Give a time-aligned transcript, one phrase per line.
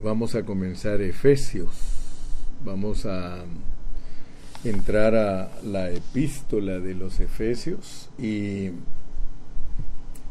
[0.00, 1.72] Vamos a comenzar Efesios.
[2.64, 3.42] Vamos a
[4.62, 8.70] entrar a la epístola de los Efesios y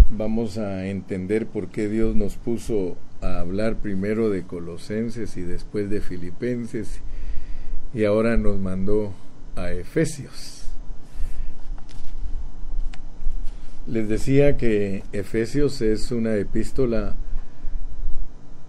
[0.09, 5.89] vamos a entender por qué Dios nos puso a hablar primero de Colosenses y después
[5.89, 7.02] de Filipenses
[7.93, 9.11] y ahora nos mandó
[9.57, 10.63] a Efesios.
[13.86, 17.18] Les decía que Efesios es una epístola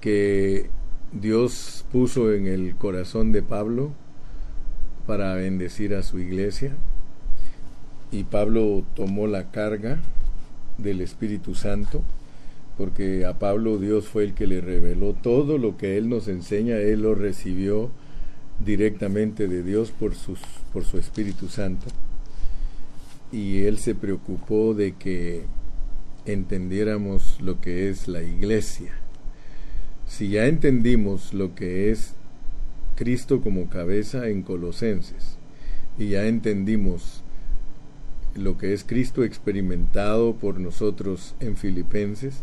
[0.01, 0.71] que
[1.13, 3.93] Dios puso en el corazón de Pablo
[5.07, 6.77] para bendecir a su iglesia
[8.13, 10.01] y Pablo tomó la carga
[10.77, 12.03] del Espíritu Santo
[12.77, 16.77] porque a Pablo Dios fue el que le reveló todo lo que él nos enseña,
[16.77, 17.91] él lo recibió
[18.63, 20.13] directamente de Dios por,
[20.75, 21.87] por su Espíritu Santo.
[23.33, 25.45] Y él se preocupó de que
[26.27, 28.93] entendiéramos lo que es la iglesia
[30.09, 32.15] si ya entendimos lo que es
[32.97, 35.37] Cristo como cabeza en Colosenses
[35.99, 37.23] y ya entendimos
[38.35, 42.43] lo que es Cristo experimentado por nosotros en Filipenses,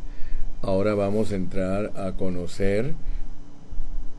[0.62, 2.94] ahora vamos a entrar a conocer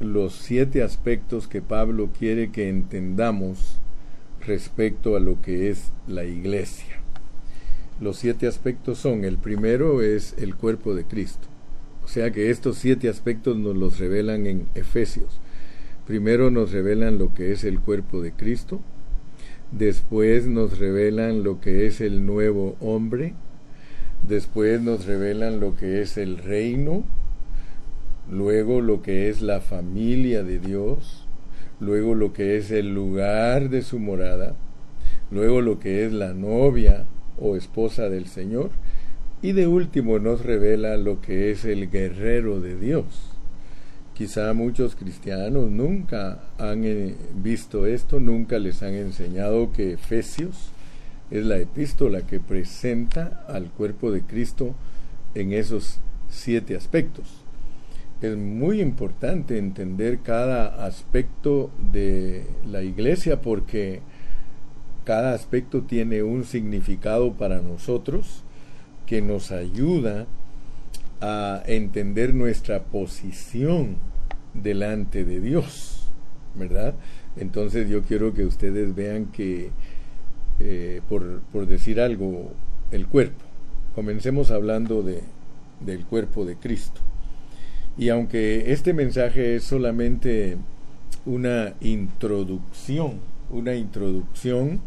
[0.00, 3.78] los siete aspectos que Pablo quiere que entendamos
[4.44, 6.96] respecto a lo que es la iglesia.
[8.00, 11.46] Los siete aspectos son, el primero es el cuerpo de Cristo.
[12.06, 15.40] O sea que estos siete aspectos nos los revelan en Efesios.
[16.06, 18.80] Primero nos revelan lo que es el cuerpo de Cristo,
[19.72, 23.34] después nos revelan lo que es el nuevo hombre,
[24.28, 27.02] después nos revelan lo que es el reino,
[28.30, 31.26] luego lo que es la familia de Dios,
[31.80, 34.54] luego lo que es el lugar de su morada,
[35.32, 38.70] luego lo que es la novia o esposa del Señor,
[39.42, 43.04] y de último nos revela lo que es el guerrero de Dios.
[44.14, 50.70] Quizá muchos cristianos nunca han eh, visto esto, nunca les han enseñado que Efesios
[51.30, 54.74] es la epístola que presenta al cuerpo de Cristo
[55.34, 55.98] en esos
[56.30, 57.42] siete aspectos.
[58.22, 64.00] Es muy importante entender cada aspecto de la iglesia porque
[65.04, 68.45] cada aspecto tiene un significado para nosotros
[69.06, 70.26] que nos ayuda
[71.20, 73.96] a entender nuestra posición
[74.54, 76.08] delante de Dios,
[76.54, 76.94] ¿verdad?
[77.36, 79.70] Entonces yo quiero que ustedes vean que,
[80.60, 82.52] eh, por, por, decir algo,
[82.90, 83.44] el cuerpo.
[83.94, 85.22] Comencemos hablando de,
[85.80, 87.00] del cuerpo de Cristo.
[87.98, 90.58] Y aunque este mensaje es solamente
[91.24, 94.80] una introducción, una introducción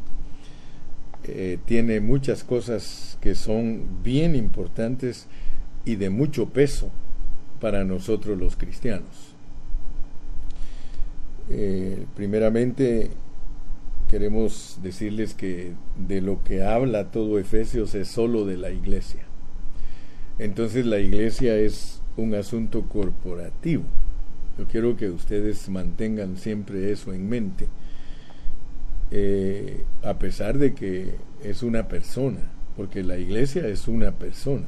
[1.26, 5.28] eh, tiene muchas cosas que son bien importantes
[5.86, 6.92] y de mucho peso
[7.60, 9.36] para nosotros los cristianos.
[11.50, 13.10] Eh, primeramente,
[14.10, 19.24] queremos decirles que de lo que habla todo Efesios es solo de la iglesia.
[20.38, 23.84] Entonces la iglesia es un asunto corporativo.
[24.58, 27.68] Yo quiero que ustedes mantengan siempre eso en mente
[29.12, 32.40] eh, a pesar de que es una persona,
[32.76, 34.68] porque la iglesia es una persona,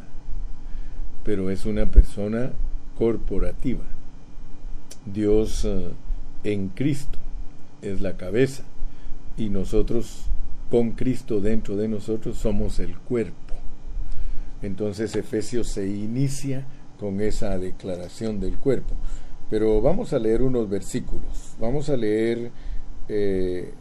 [1.24, 2.52] pero es una persona
[2.98, 3.84] corporativa.
[5.06, 5.90] Dios eh,
[6.44, 7.20] en Cristo
[7.82, 8.64] es la cabeza
[9.38, 10.26] y nosotros
[10.70, 13.36] con Cristo dentro de nosotros somos el cuerpo.
[14.62, 16.66] Entonces Efesios se inicia
[17.00, 18.96] con esa declaración del cuerpo.
[19.50, 21.56] Pero vamos a leer unos versículos.
[21.60, 22.52] Vamos a leer
[23.10, 23.74] eh,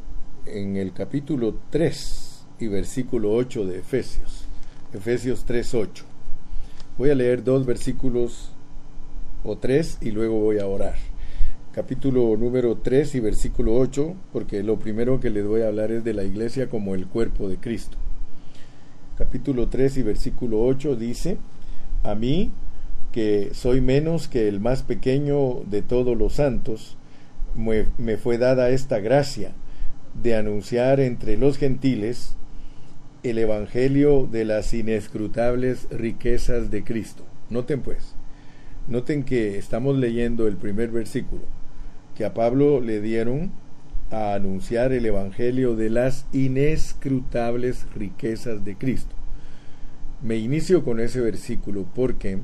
[0.47, 4.45] en el capítulo 3 y versículo 8 de Efesios.
[4.93, 6.05] Efesios 3, 8.
[6.99, 8.51] Voy a leer dos versículos
[9.45, 10.97] o tres y luego voy a orar.
[11.73, 16.05] Capítulo número 3 y versículo 8, porque lo primero que les voy a hablar es
[16.05, 17.97] de la iglesia como el cuerpo de Cristo.
[19.17, 21.39] Capítulo 3 y versículo 8 dice,
[22.03, 22.51] a mí,
[23.13, 26.97] que soy menos que el más pequeño de todos los santos,
[27.55, 29.53] me, me fue dada esta gracia
[30.15, 32.37] de anunciar entre los gentiles
[33.23, 37.25] el Evangelio de las inescrutables riquezas de Cristo.
[37.51, 38.15] Noten pues,
[38.89, 41.43] noten que estamos leyendo el primer versículo,
[42.17, 43.53] que a Pablo le dieron
[44.11, 49.15] a anunciar el Evangelio de las inescrutables riquezas de Cristo.
[50.23, 52.39] Me inicio con ese versículo porque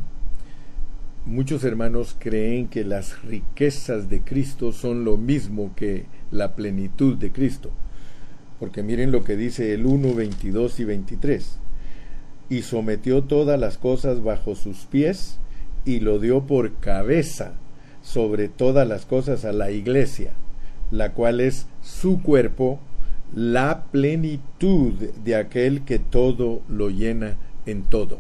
[1.25, 7.33] muchos hermanos creen que las riquezas de Cristo son lo mismo que la plenitud de
[7.33, 7.71] Cristo.
[8.59, 11.59] Porque miren lo que dice el 1, 22 y 23.
[12.49, 15.39] Y sometió todas las cosas bajo sus pies
[15.85, 17.55] y lo dio por cabeza
[18.03, 20.33] sobre todas las cosas a la iglesia,
[20.91, 22.79] la cual es su cuerpo,
[23.35, 24.93] la plenitud
[25.25, 27.37] de aquel que todo lo llena
[27.67, 28.19] en todo.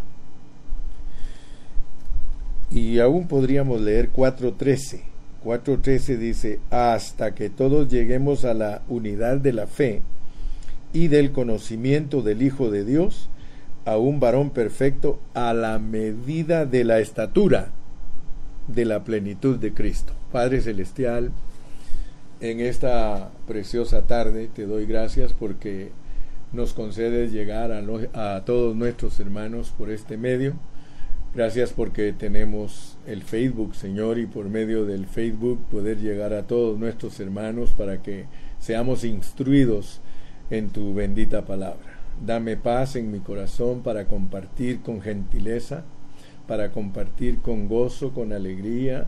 [2.70, 5.02] Y aún podríamos leer 4.13.
[5.46, 10.02] 4.13 dice, hasta que todos lleguemos a la unidad de la fe
[10.92, 13.28] y del conocimiento del Hijo de Dios,
[13.84, 17.68] a un varón perfecto a la medida de la estatura
[18.66, 20.12] de la plenitud de Cristo.
[20.32, 21.30] Padre Celestial,
[22.40, 25.92] en esta preciosa tarde te doy gracias porque
[26.52, 30.54] nos concedes llegar a, a todos nuestros hermanos por este medio.
[31.36, 36.78] Gracias porque tenemos el Facebook, Señor, y por medio del Facebook poder llegar a todos
[36.78, 38.26] nuestros hermanos para que
[38.58, 40.00] seamos instruidos
[40.50, 42.00] en tu bendita palabra.
[42.24, 45.84] Dame paz en mi corazón para compartir con gentileza,
[46.46, 49.06] para compartir con gozo, con alegría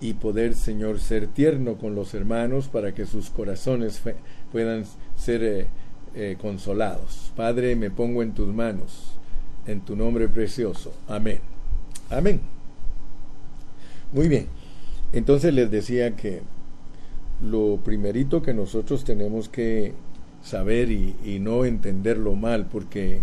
[0.00, 4.00] y poder, Señor, ser tierno con los hermanos para que sus corazones
[4.52, 4.84] puedan
[5.16, 5.66] ser eh,
[6.14, 7.32] eh, consolados.
[7.36, 9.12] Padre, me pongo en tus manos,
[9.66, 10.92] en tu nombre precioso.
[11.08, 11.40] Amén.
[12.08, 12.59] Amén.
[14.12, 14.46] Muy bien.
[15.12, 16.42] Entonces les decía que
[17.42, 19.94] lo primerito que nosotros tenemos que
[20.42, 23.20] saber y, no entenderlo mal, porque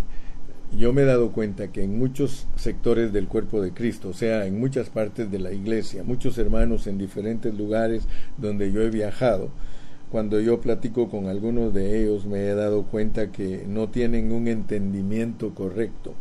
[0.78, 4.46] yo me he dado cuenta que en muchos sectores del cuerpo de Cristo, o sea,
[4.46, 8.04] en muchas partes de la iglesia, muchos hermanos en diferentes lugares
[8.38, 9.50] donde yo he viajado,
[10.10, 14.48] cuando yo platico con algunos de ellos me he dado cuenta que no tienen un
[14.48, 16.14] entendimiento correcto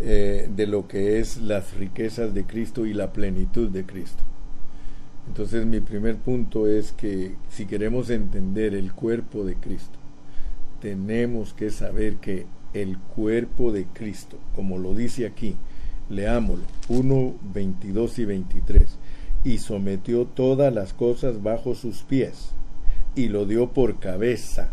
[0.00, 4.22] eh, de lo que es las riquezas de Cristo y la plenitud de Cristo.
[5.26, 9.98] Entonces mi primer punto es que si queremos entender el cuerpo de Cristo,
[10.80, 15.56] tenemos que saber que el cuerpo de Cristo, como lo dice aquí,
[16.08, 18.98] leámoslo, 1, 22 y 23,
[19.44, 22.52] y sometió todas las cosas bajo sus pies,
[23.14, 24.70] y lo dio por cabeza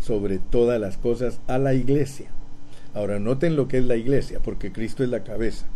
[0.00, 2.30] sobre todas las cosas a la iglesia.
[2.94, 5.66] Ahora noten lo que es la iglesia, porque Cristo es la cabeza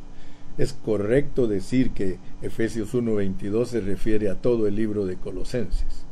[0.57, 6.05] es correcto decir que Efesios 1.22 se refiere a todo el libro de Colosenses.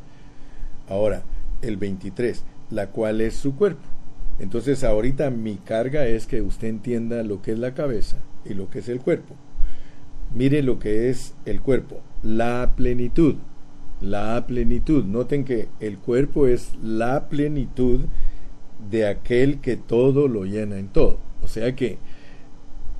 [0.89, 1.23] Ahora,
[1.61, 3.83] el 23, la cual es su cuerpo.
[4.39, 8.69] Entonces ahorita mi carga es que usted entienda lo que es la cabeza y lo
[8.69, 9.35] que es el cuerpo.
[10.35, 13.35] Mire lo que es el cuerpo, la plenitud,
[14.01, 15.05] la plenitud.
[15.05, 18.01] Noten que el cuerpo es la plenitud
[18.89, 21.19] de aquel que todo lo llena en todo.
[21.41, 21.97] O sea que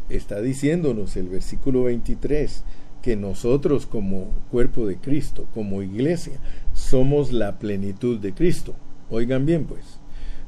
[0.09, 2.63] está diciéndonos el versículo 23
[3.01, 6.39] que nosotros como cuerpo de Cristo, como iglesia,
[6.73, 8.75] somos la plenitud de Cristo.
[9.09, 9.99] Oigan bien pues,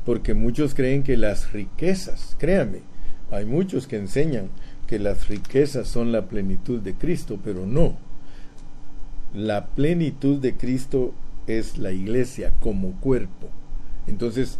[0.05, 2.79] porque muchos creen que las riquezas, créanme,
[3.31, 4.49] hay muchos que enseñan
[4.87, 7.97] que las riquezas son la plenitud de Cristo, pero no.
[9.33, 11.13] La plenitud de Cristo
[11.47, 13.49] es la iglesia como cuerpo.
[14.07, 14.59] Entonces,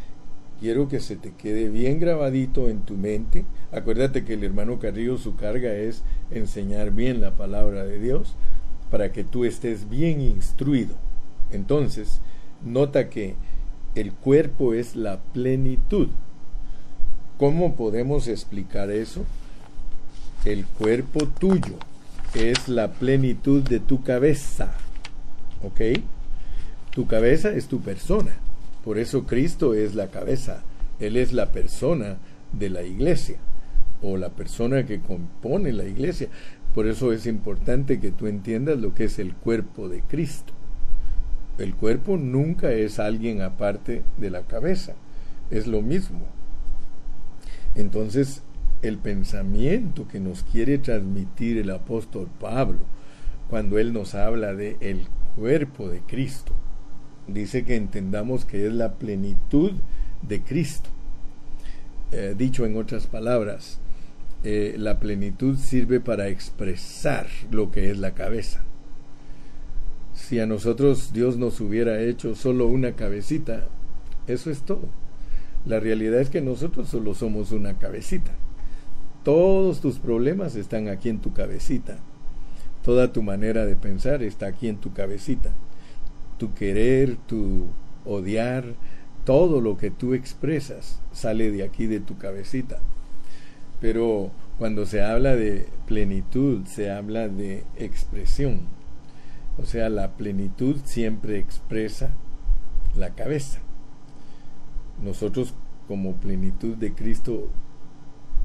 [0.60, 3.46] quiero que se te quede bien grabadito en tu mente.
[3.72, 8.36] Acuérdate que el hermano Carrillo su carga es enseñar bien la palabra de Dios
[8.90, 10.96] para que tú estés bien instruido.
[11.52, 12.22] Entonces,
[12.64, 13.36] nota que
[13.96, 16.10] el cuerpo es la plenitud.
[17.38, 19.26] ¿Cómo podemos explicar eso?
[20.46, 21.78] El cuerpo tuyo
[22.34, 24.74] es la plenitud de tu cabeza.
[25.64, 26.00] ¿Ok?
[26.92, 28.38] Tu cabeza es tu persona.
[28.86, 30.62] Por eso Cristo es la cabeza,
[31.00, 32.18] Él es la persona
[32.54, 33.40] de la iglesia
[34.04, 36.30] o la persona que compone la iglesia.
[36.76, 40.54] Por eso es importante que tú entiendas lo que es el cuerpo de Cristo.
[41.58, 44.94] El cuerpo nunca es alguien aparte de la cabeza,
[45.50, 46.28] es lo mismo.
[47.74, 48.44] Entonces,
[48.84, 52.82] el pensamiento que nos quiere transmitir el apóstol Pablo
[53.50, 56.54] cuando él nos habla de el cuerpo de Cristo
[57.28, 59.72] dice que entendamos que es la plenitud
[60.22, 60.90] de Cristo.
[62.12, 63.80] Eh, dicho en otras palabras,
[64.44, 68.64] eh, la plenitud sirve para expresar lo que es la cabeza.
[70.14, 73.68] Si a nosotros Dios nos hubiera hecho solo una cabecita,
[74.28, 74.88] eso es todo.
[75.66, 78.32] La realidad es que nosotros solo somos una cabecita.
[79.24, 81.98] Todos tus problemas están aquí en tu cabecita.
[82.84, 85.52] Toda tu manera de pensar está aquí en tu cabecita
[86.38, 87.68] tu querer, tu
[88.06, 88.76] odiar,
[89.26, 92.80] todo lo que tú expresas sale de aquí de tu cabecita.
[93.82, 98.62] Pero cuando se habla de plenitud, se habla de expresión.
[99.58, 102.12] O sea, la plenitud siempre expresa
[102.98, 103.60] la cabeza.
[105.04, 105.54] Nosotros
[105.88, 107.50] como plenitud de Cristo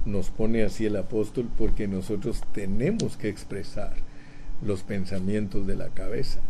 [0.05, 3.95] nos pone así el apóstol porque nosotros tenemos que expresar
[4.63, 6.41] los pensamientos de la cabeza.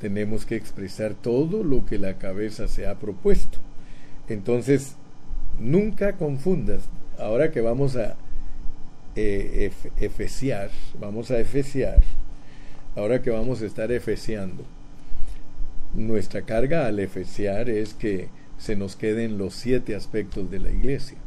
[0.00, 3.58] Tenemos que expresar todo lo que la cabeza se ha propuesto.
[4.28, 4.96] Entonces,
[5.58, 8.16] nunca confundas, ahora que vamos a
[9.16, 9.70] eh,
[10.00, 12.02] efeciar, vamos a efeciar,
[12.96, 14.64] ahora que vamos a estar efeciando,
[15.94, 21.18] nuestra carga al efeciar es que se nos queden los siete aspectos de la iglesia.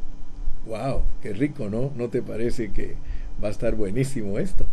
[0.66, 1.02] ¡Wow!
[1.22, 1.92] ¡Qué rico, ¿no?
[1.96, 2.94] ¿No te parece que
[3.42, 4.66] va a estar buenísimo esto?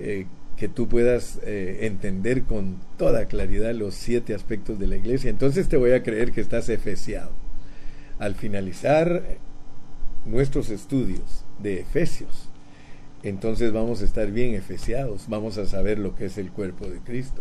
[0.00, 0.26] Eh,
[0.60, 5.30] que tú puedas eh, entender con toda claridad los siete aspectos de la iglesia.
[5.30, 7.30] Entonces te voy a creer que estás efeciado.
[8.18, 9.38] Al finalizar
[10.26, 12.50] nuestros estudios de Efesios,
[13.22, 16.98] entonces vamos a estar bien efeciados, vamos a saber lo que es el cuerpo de
[16.98, 17.40] Cristo,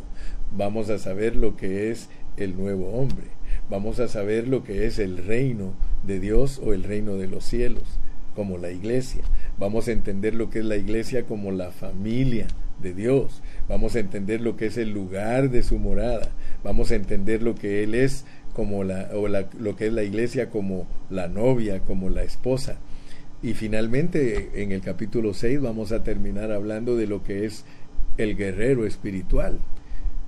[0.56, 2.08] vamos a saber lo que es
[2.38, 3.28] el nuevo hombre,
[3.70, 5.74] vamos a saber lo que es el reino
[6.04, 8.00] de Dios o el reino de los cielos,
[8.34, 9.24] como la iglesia,
[9.58, 12.48] vamos a entender lo que es la iglesia como la familia
[12.82, 16.30] de Dios, vamos a entender lo que es el lugar de su morada,
[16.64, 20.50] vamos a entender lo que Él es como la, o lo que es la iglesia
[20.50, 22.78] como la novia, como la esposa.
[23.42, 27.64] Y finalmente en el capítulo 6 vamos a terminar hablando de lo que es
[28.18, 29.60] el guerrero espiritual,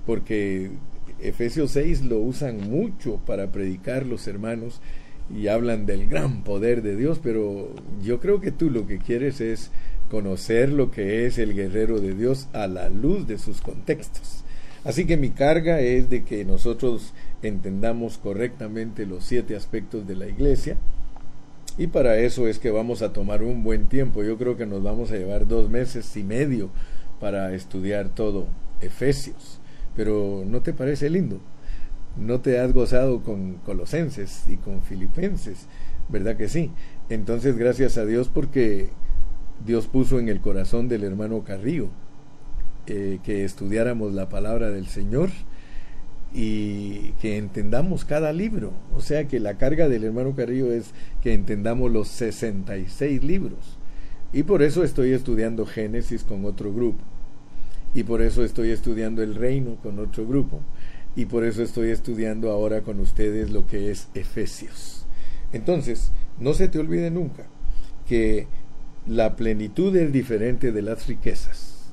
[0.06, 0.70] porque
[1.20, 4.80] Efesios 6 lo usan mucho para predicar los hermanos
[5.34, 9.40] y hablan del gran poder de Dios, pero yo creo que tú lo que quieres
[9.40, 9.70] es
[10.12, 14.44] conocer lo que es el guerrero de Dios a la luz de sus contextos.
[14.84, 20.28] Así que mi carga es de que nosotros entendamos correctamente los siete aspectos de la
[20.28, 20.76] iglesia
[21.78, 24.22] y para eso es que vamos a tomar un buen tiempo.
[24.22, 26.68] Yo creo que nos vamos a llevar dos meses y medio
[27.18, 28.48] para estudiar todo
[28.82, 29.60] Efesios.
[29.96, 31.40] Pero ¿no te parece lindo?
[32.18, 35.68] ¿No te has gozado con Colosenses y con Filipenses?
[36.10, 36.70] ¿Verdad que sí?
[37.08, 38.90] Entonces gracias a Dios porque
[39.64, 41.88] Dios puso en el corazón del hermano Carrillo
[42.86, 45.30] eh, que estudiáramos la palabra del Señor
[46.34, 48.72] y que entendamos cada libro.
[48.96, 50.92] O sea que la carga del hermano Carrillo es
[51.22, 53.78] que entendamos los 66 libros.
[54.32, 57.04] Y por eso estoy estudiando Génesis con otro grupo.
[57.94, 60.60] Y por eso estoy estudiando el reino con otro grupo.
[61.14, 65.06] Y por eso estoy estudiando ahora con ustedes lo que es Efesios.
[65.52, 67.44] Entonces, no se te olvide nunca
[68.08, 68.46] que
[69.06, 71.92] la plenitud es diferente de las riquezas.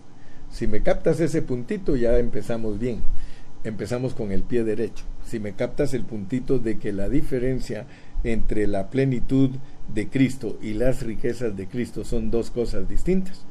[0.50, 3.02] Si me captas ese puntito, ya empezamos bien
[3.64, 5.06] empezamos con el pie derecho.
[5.26, 7.86] Si me captas el puntito de que la diferencia
[8.24, 9.52] entre la plenitud
[9.94, 13.46] de Cristo y las riquezas de Cristo son dos cosas distintas,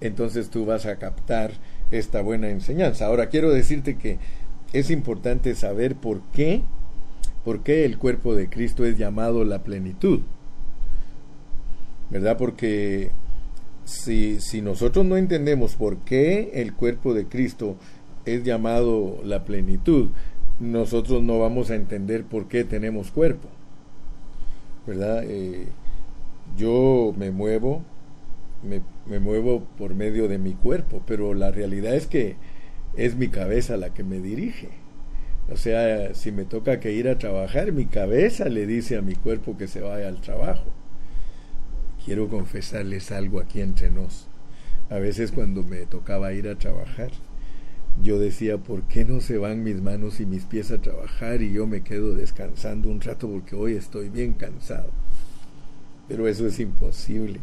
[0.00, 1.52] entonces tú vas a captar
[1.90, 3.06] esta buena enseñanza.
[3.06, 4.18] Ahora quiero decirte que
[4.72, 6.62] es importante saber por qué,
[7.44, 10.20] por qué el cuerpo de Cristo es llamado la plenitud.
[12.12, 12.36] ¿Verdad?
[12.36, 13.10] Porque
[13.84, 17.76] si, si nosotros no entendemos por qué el cuerpo de Cristo
[18.26, 20.10] es llamado la plenitud,
[20.60, 23.48] nosotros no vamos a entender por qué tenemos cuerpo.
[24.86, 25.24] ¿Verdad?
[25.24, 25.68] Eh,
[26.54, 27.82] yo me muevo,
[28.62, 32.36] me, me, muevo por medio de mi cuerpo, pero la realidad es que
[32.94, 34.68] es mi cabeza la que me dirige.
[35.50, 39.14] O sea, si me toca que ir a trabajar, mi cabeza le dice a mi
[39.14, 40.81] cuerpo que se vaya al trabajo.
[42.04, 44.26] Quiero confesarles algo aquí entre nos.
[44.90, 47.12] A veces cuando me tocaba ir a trabajar,
[48.02, 51.52] yo decía, ¿por qué no se van mis manos y mis pies a trabajar y
[51.52, 54.90] yo me quedo descansando un rato porque hoy estoy bien cansado?
[56.08, 57.38] Pero eso es imposible.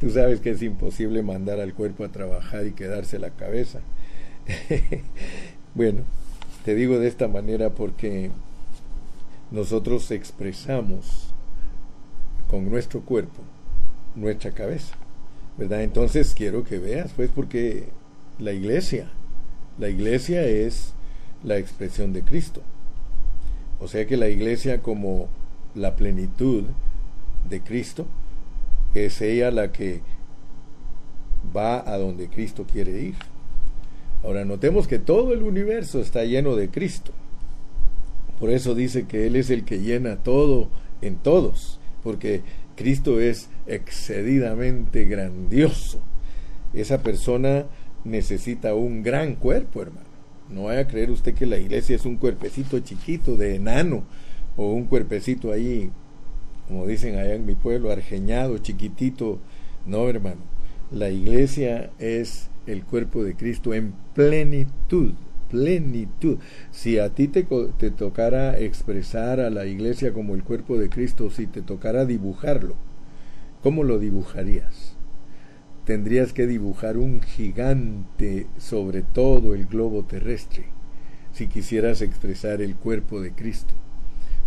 [0.00, 3.80] Tú sabes que es imposible mandar al cuerpo a trabajar y quedarse la cabeza.
[5.74, 6.04] bueno,
[6.64, 8.30] te digo de esta manera porque
[9.50, 11.34] nosotros expresamos
[12.48, 13.42] con nuestro cuerpo
[14.14, 14.94] nuestra cabeza.
[15.58, 15.82] ¿Verdad?
[15.82, 17.88] Entonces quiero que veas, pues, porque
[18.38, 19.10] la iglesia
[19.80, 20.92] la iglesia es
[21.42, 22.60] la expresión de Cristo.
[23.80, 25.28] O sea que la iglesia como
[25.74, 26.64] la plenitud
[27.48, 28.06] de Cristo
[28.92, 30.02] es ella la que
[31.56, 33.14] va a donde Cristo quiere ir.
[34.22, 37.12] Ahora notemos que todo el universo está lleno de Cristo.
[38.38, 40.68] Por eso dice que Él es el que llena todo
[41.00, 42.42] en todos, porque
[42.80, 46.00] Cristo es excedidamente grandioso.
[46.72, 47.66] Esa persona
[48.04, 50.06] necesita un gran cuerpo, hermano.
[50.48, 54.04] No vaya a creer usted que la iglesia es un cuerpecito chiquito de enano
[54.56, 55.90] o un cuerpecito ahí,
[56.68, 59.40] como dicen allá en mi pueblo, argeñado, chiquitito.
[59.84, 60.40] No, hermano.
[60.90, 65.12] La iglesia es el cuerpo de Cristo en plenitud,
[65.50, 66.38] plenitud.
[66.70, 67.46] Si a ti te,
[67.78, 72.76] te tocara expresar a la iglesia como el cuerpo de Cristo, si te tocara dibujarlo,
[73.62, 74.96] ¿cómo lo dibujarías?
[75.90, 80.66] tendrías que dibujar un gigante sobre todo el globo terrestre
[81.32, 83.74] si quisieras expresar el cuerpo de Cristo.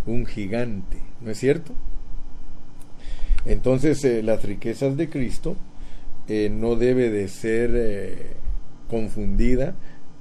[0.06, 1.72] Un gigante, ¿no es cierto?
[3.44, 5.56] Entonces eh, las riquezas de Cristo
[6.28, 8.32] eh, no debe de ser eh,
[8.88, 9.74] confundida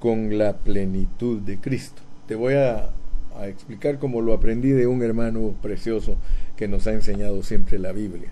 [0.03, 2.01] con la plenitud de Cristo.
[2.27, 2.89] Te voy a,
[3.43, 6.17] explicar cómo lo aprendí de un hermano precioso
[6.57, 8.27] que nos ha enseñado siempre la Biblia.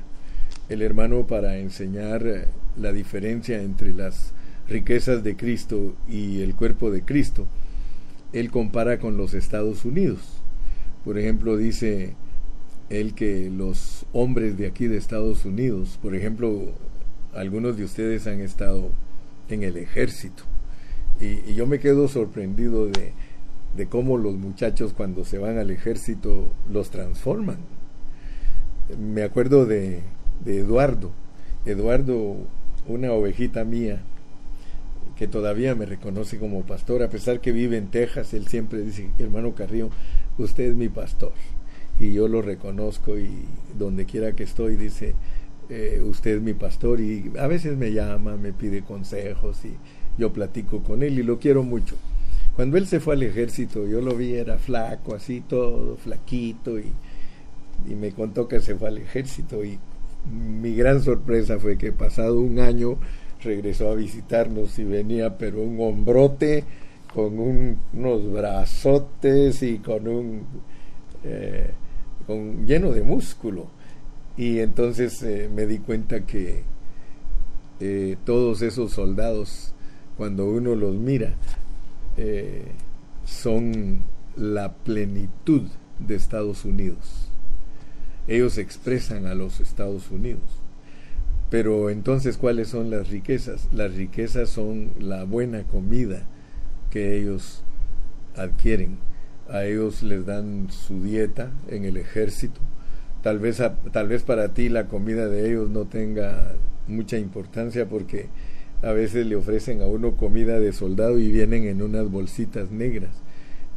[0.68, 2.26] El hermano para enseñar
[2.76, 4.34] la diferencia entre las
[4.68, 7.48] riquezas de Cristo y el cuerpo de Cristo,
[8.34, 10.42] él compara con los Estados Unidos.
[11.06, 12.16] Por ejemplo, dice
[12.90, 16.74] él que los hombres de aquí de Estados Unidos, por ejemplo,
[17.34, 18.90] algunos de ustedes han estado
[19.48, 20.51] en el ejército.
[21.22, 23.14] Y, yo me quedo sorprendido de,
[23.78, 27.58] de, cómo los muchachos cuando se van al ejército los transforman.
[29.00, 30.02] Me acuerdo de,
[30.44, 31.12] de Eduardo.
[31.66, 32.38] Eduardo,
[32.88, 34.02] una ovejita mía,
[35.22, 39.12] que todavía me reconoce como pastor, a pesar que vive en Texas, él siempre dice,
[39.20, 39.92] hermano Carrillo,
[40.40, 41.34] usted es mi pastor.
[42.00, 43.46] Y yo lo reconozco y
[43.78, 45.14] donde quiera que estoy dice,
[45.70, 49.76] eh, usted es mi pastor y a veces me llama, me pide consejos y
[50.18, 51.96] yo platico con él y lo quiero mucho.
[52.56, 56.92] Cuando él se fue al ejército, yo lo vi, era flaco, así todo, flaquito, y,
[57.96, 59.64] me contó que se fue al ejército.
[59.64, 59.80] Y
[60.32, 62.98] mi gran sorpresa fue que pasado un año
[63.44, 66.64] regresó a visitarnos y venía, pero un hombrote
[67.14, 70.44] con unos brazotes y con un.
[71.24, 71.72] Eh,
[72.28, 73.68] con, lleno de músculo
[74.38, 76.64] y entonces eh, me di cuenta que
[77.80, 79.74] eh, todos esos soldados,
[80.22, 81.34] cuando uno los mira,
[82.16, 82.66] eh,
[83.26, 84.04] son
[84.36, 85.64] la plenitud
[85.98, 87.32] de Estados Unidos.
[88.28, 90.44] Ellos expresan a los Estados Unidos.
[91.50, 93.68] Pero entonces, ¿cuáles son las riquezas?
[93.72, 96.22] Las riquezas son la buena comida
[96.92, 97.64] que ellos
[98.36, 99.00] adquieren.
[99.50, 102.62] A ellos les dan su dieta en el ejército,
[103.24, 103.60] tal vez,
[103.92, 106.54] tal vez para ti la comida de ellos no tenga
[106.88, 108.30] mucha importancia porque
[108.82, 113.12] a veces le ofrecen a uno comida de soldado y vienen en unas bolsitas negras.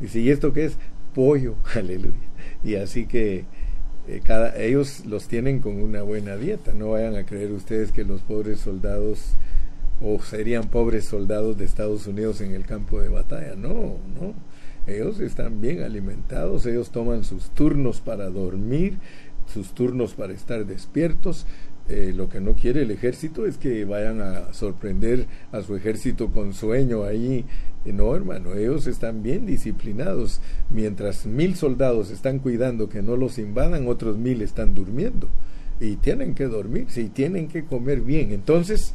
[0.00, 0.76] Y si esto qué es?
[1.14, 2.14] Pollo, aleluya.
[2.62, 3.44] Y así que
[4.08, 6.72] eh, cada, ellos los tienen con una buena dieta.
[6.74, 9.34] No vayan a creer ustedes que los pobres soldados
[10.02, 13.54] o serían pobres soldados de Estados Unidos en el campo de batalla.
[13.56, 14.34] No, no.
[14.86, 18.98] Ellos están bien alimentados, ellos toman sus turnos para dormir,
[19.46, 21.46] sus turnos para estar despiertos.
[21.86, 26.30] Eh, lo que no quiere el ejército es que vayan a sorprender a su ejército
[26.30, 27.44] con sueño ahí.
[27.84, 30.40] No, hermano, ellos están bien disciplinados.
[30.70, 35.28] Mientras mil soldados están cuidando que no los invadan, otros mil están durmiendo.
[35.78, 38.32] Y tienen que dormir, y tienen que comer bien.
[38.32, 38.94] Entonces,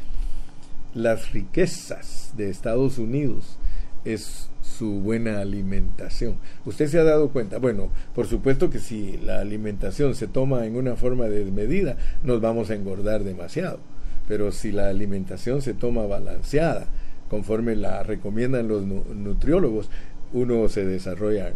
[0.95, 3.58] las riquezas de Estados Unidos
[4.05, 6.37] es su buena alimentación.
[6.65, 10.75] Usted se ha dado cuenta, bueno, por supuesto que si la alimentación se toma en
[10.75, 13.79] una forma desmedida, nos vamos a engordar demasiado,
[14.27, 16.87] pero si la alimentación se toma balanceada,
[17.29, 19.89] conforme la recomiendan los nutriólogos,
[20.33, 21.53] uno se desarrolla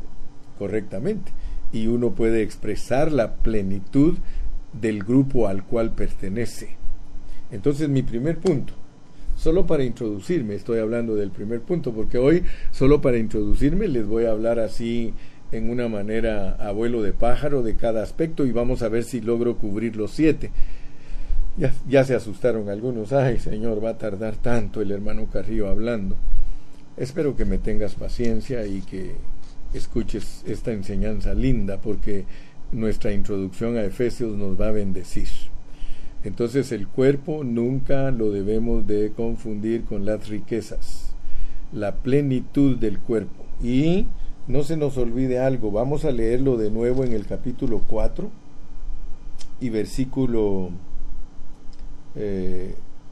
[0.58, 1.32] correctamente
[1.72, 4.18] y uno puede expresar la plenitud
[4.74, 6.78] del grupo al cual pertenece.
[7.52, 8.74] Entonces mi primer punto,
[9.44, 14.24] Solo para introducirme, estoy hablando del primer punto, porque hoy, solo para introducirme, les voy
[14.24, 15.14] a hablar así
[15.52, 19.58] en una manera abuelo de pájaro de cada aspecto y vamos a ver si logro
[19.58, 20.52] cubrir los siete.
[21.58, 26.16] Ya, ya se asustaron algunos, ay Señor, va a tardar tanto el hermano Carrillo hablando.
[26.96, 29.12] Espero que me tengas paciencia y que
[29.74, 32.24] escuches esta enseñanza linda porque
[32.72, 35.28] nuestra introducción a Efesios nos va a bendecir.
[36.24, 41.14] Entonces el cuerpo nunca lo debemos de confundir con las riquezas,
[41.74, 43.46] la plenitud del cuerpo.
[43.62, 44.06] Y
[44.48, 48.30] no se nos olvide algo, vamos a leerlo de nuevo en el capítulo 4
[49.60, 50.72] y versículo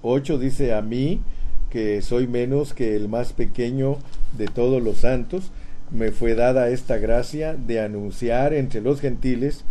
[0.02, 1.21] 8 eh, dice a mí
[1.69, 3.97] que soy menos que el más pequeño
[4.38, 5.52] de todos los santos,
[5.89, 9.63] me fue dada esta gracia de anunciar entre los gentiles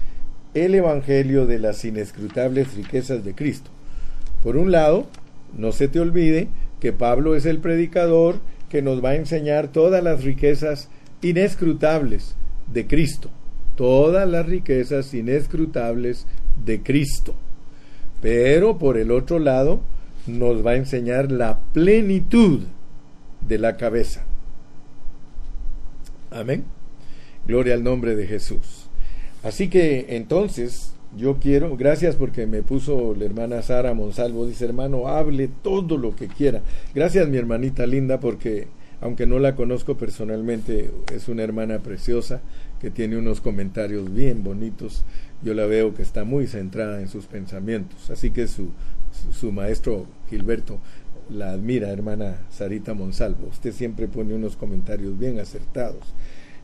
[0.54, 3.70] el Evangelio de las inescrutables riquezas de Cristo.
[4.42, 5.06] Por un lado,
[5.56, 6.48] no se te olvide
[6.80, 10.88] que Pablo es el predicador que nos va a enseñar todas las riquezas
[11.22, 12.36] inescrutables
[12.72, 13.30] de Cristo,
[13.76, 16.26] todas las riquezas inescrutables
[16.64, 17.34] de Cristo.
[18.22, 19.80] Pero por el otro lado,
[20.26, 22.60] nos va a enseñar la plenitud
[23.46, 24.24] de la cabeza.
[26.30, 26.64] Amén.
[27.46, 28.79] Gloria al nombre de Jesús.
[29.42, 35.08] Así que entonces yo quiero, gracias porque me puso la hermana Sara Monsalvo, dice hermano,
[35.08, 36.62] hable todo lo que quiera.
[36.94, 38.68] Gracias mi hermanita linda porque
[39.00, 42.42] aunque no la conozco personalmente, es una hermana preciosa
[42.80, 45.04] que tiene unos comentarios bien bonitos.
[45.42, 48.10] Yo la veo que está muy centrada en sus pensamientos.
[48.10, 48.68] Así que su,
[49.32, 50.80] su, maestro Gilberto
[51.30, 53.48] la admira, hermana Sarita Monsalvo.
[53.48, 56.12] Usted siempre pone unos comentarios bien acertados.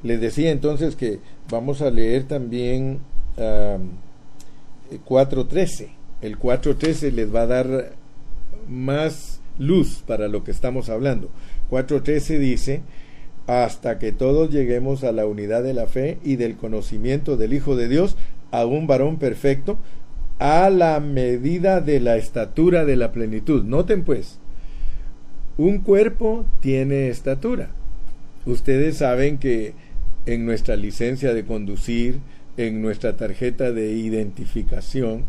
[0.06, 1.18] Les decía entonces que
[1.50, 3.00] vamos a leer también
[3.36, 5.88] 4.13.
[6.22, 7.92] El 4.13 les va a dar
[8.68, 11.28] más luz para lo que estamos hablando.
[11.70, 12.82] 4.13 dice,
[13.48, 17.74] hasta que todos lleguemos a la unidad de la fe y del conocimiento del Hijo
[17.74, 18.16] de Dios,
[18.52, 19.76] a un varón perfecto,
[20.38, 23.64] a la medida de la estatura de la plenitud.
[23.64, 24.38] Noten pues,
[25.58, 27.70] un cuerpo tiene estatura.
[28.44, 29.74] Ustedes saben que
[30.26, 32.20] en nuestra licencia de conducir,
[32.56, 35.24] en nuestra tarjeta de identificación,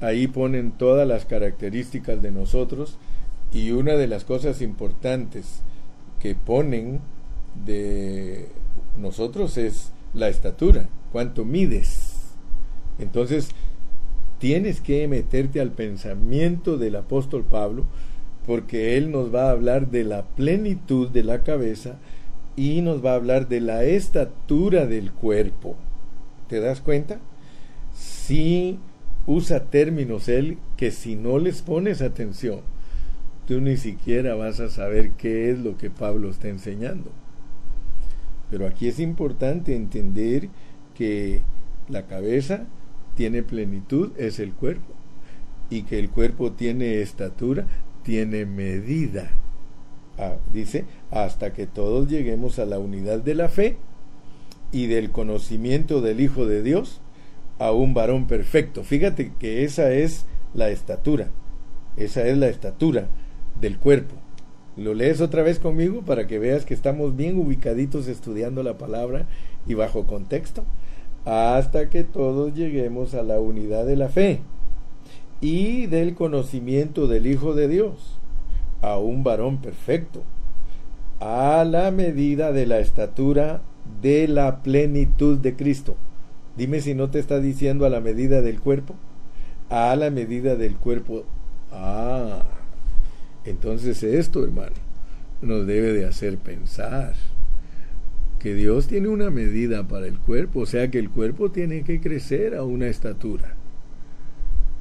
[0.00, 2.98] ahí ponen todas las características de nosotros
[3.52, 5.60] y una de las cosas importantes
[6.20, 7.00] que ponen
[7.64, 8.48] de
[8.98, 12.14] nosotros es la estatura, cuánto mides.
[12.98, 13.48] Entonces,
[14.38, 17.84] tienes que meterte al pensamiento del apóstol Pablo,
[18.46, 21.98] porque él nos va a hablar de la plenitud de la cabeza
[22.56, 25.76] y nos va a hablar de la estatura del cuerpo.
[26.48, 27.18] ¿Te das cuenta?
[27.92, 28.78] Si
[29.26, 32.60] usa términos él que si no les pones atención,
[33.46, 37.10] tú ni siquiera vas a saber qué es lo que Pablo está enseñando.
[38.50, 40.48] Pero aquí es importante entender
[40.94, 41.42] que
[41.88, 42.66] la cabeza
[43.16, 44.92] tiene plenitud, es el cuerpo,
[45.70, 47.66] y que el cuerpo tiene estatura,
[48.02, 49.30] tiene medida.
[50.18, 53.76] Ah, dice, hasta que todos lleguemos a la unidad de la fe
[54.72, 57.00] y del conocimiento del Hijo de Dios,
[57.60, 58.82] a un varón perfecto.
[58.82, 61.28] Fíjate que esa es la estatura,
[61.96, 63.06] esa es la estatura
[63.60, 64.16] del cuerpo.
[64.76, 69.28] Lo lees otra vez conmigo para que veas que estamos bien ubicaditos estudiando la palabra
[69.68, 70.64] y bajo contexto,
[71.24, 74.40] hasta que todos lleguemos a la unidad de la fe
[75.40, 78.18] y del conocimiento del Hijo de Dios,
[78.82, 80.24] a un varón perfecto,
[81.20, 83.62] a la medida de la estatura
[84.02, 85.96] de la plenitud de Cristo.
[86.56, 88.94] Dime si no te está diciendo a la medida del cuerpo,
[89.70, 91.24] a la medida del cuerpo.
[91.72, 92.44] Ah,
[93.44, 94.76] entonces esto, hermano,
[95.42, 97.14] nos debe de hacer pensar
[98.38, 102.00] que Dios tiene una medida para el cuerpo, o sea que el cuerpo tiene que
[102.00, 103.54] crecer a una estatura.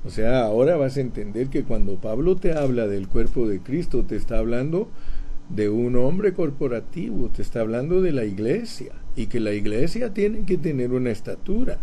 [0.06, 4.04] O sea, ahora vas a entender que cuando Pablo te habla del cuerpo de Cristo,
[4.04, 4.90] te está hablando
[5.50, 10.46] de un hombre corporativo, te está hablando de la iglesia, y que la iglesia tiene
[10.46, 11.80] que tener una estatura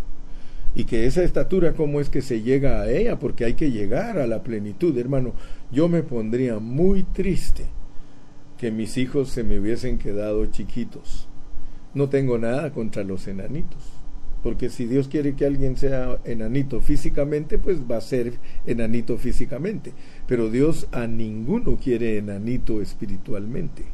[0.75, 3.19] y que esa estatura, ¿cómo es que se llega a ella?
[3.19, 5.33] Porque hay que llegar a la plenitud, hermano.
[5.73, 7.67] Yo me pondría muy triste
[8.57, 11.29] que mis hijos se me hubiesen quedado chiquitos.
[11.93, 13.83] No tengo nada contra los enanitos,
[14.45, 19.93] porque si Dios quiere que alguien sea enanito físicamente, pues va a ser enanito físicamente.
[20.31, 23.85] Pero Dios a ninguno quiere enanito espiritualmente.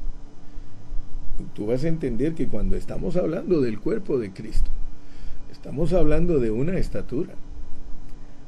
[1.55, 4.71] Tú vas a entender que cuando estamos hablando del cuerpo de Cristo,
[5.67, 7.35] Estamos hablando de una estatura.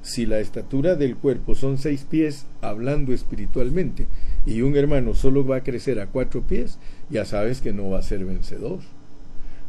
[0.02, 4.06] Si la estatura del cuerpo son seis pies, hablando espiritualmente,
[4.46, 6.78] y un hermano solo va a crecer a cuatro pies,
[7.10, 8.78] ya sabes que no va a ser vencedor.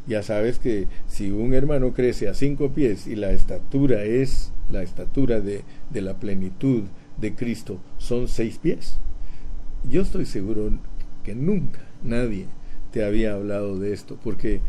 [0.06, 4.84] Ya sabes que si un hermano crece a cinco pies y la estatura es la
[4.84, 6.84] estatura de, de la plenitud
[7.20, 9.00] de Cristo, son seis pies.
[9.90, 10.72] Yo estoy seguro
[11.24, 12.48] que nunca nadie
[12.92, 14.62] te había hablado de esto, porque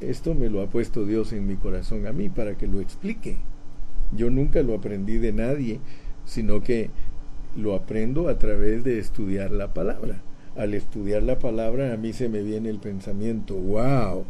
[0.00, 3.36] esto me lo ha puesto Dios en mi corazón a mí para que lo explique.
[4.16, 5.80] Yo nunca lo aprendí de nadie,
[6.24, 6.90] sino que
[7.56, 10.22] lo aprendo a través de estudiar la palabra.
[10.56, 14.24] Al estudiar la palabra a mí se me viene el pensamiento, wow,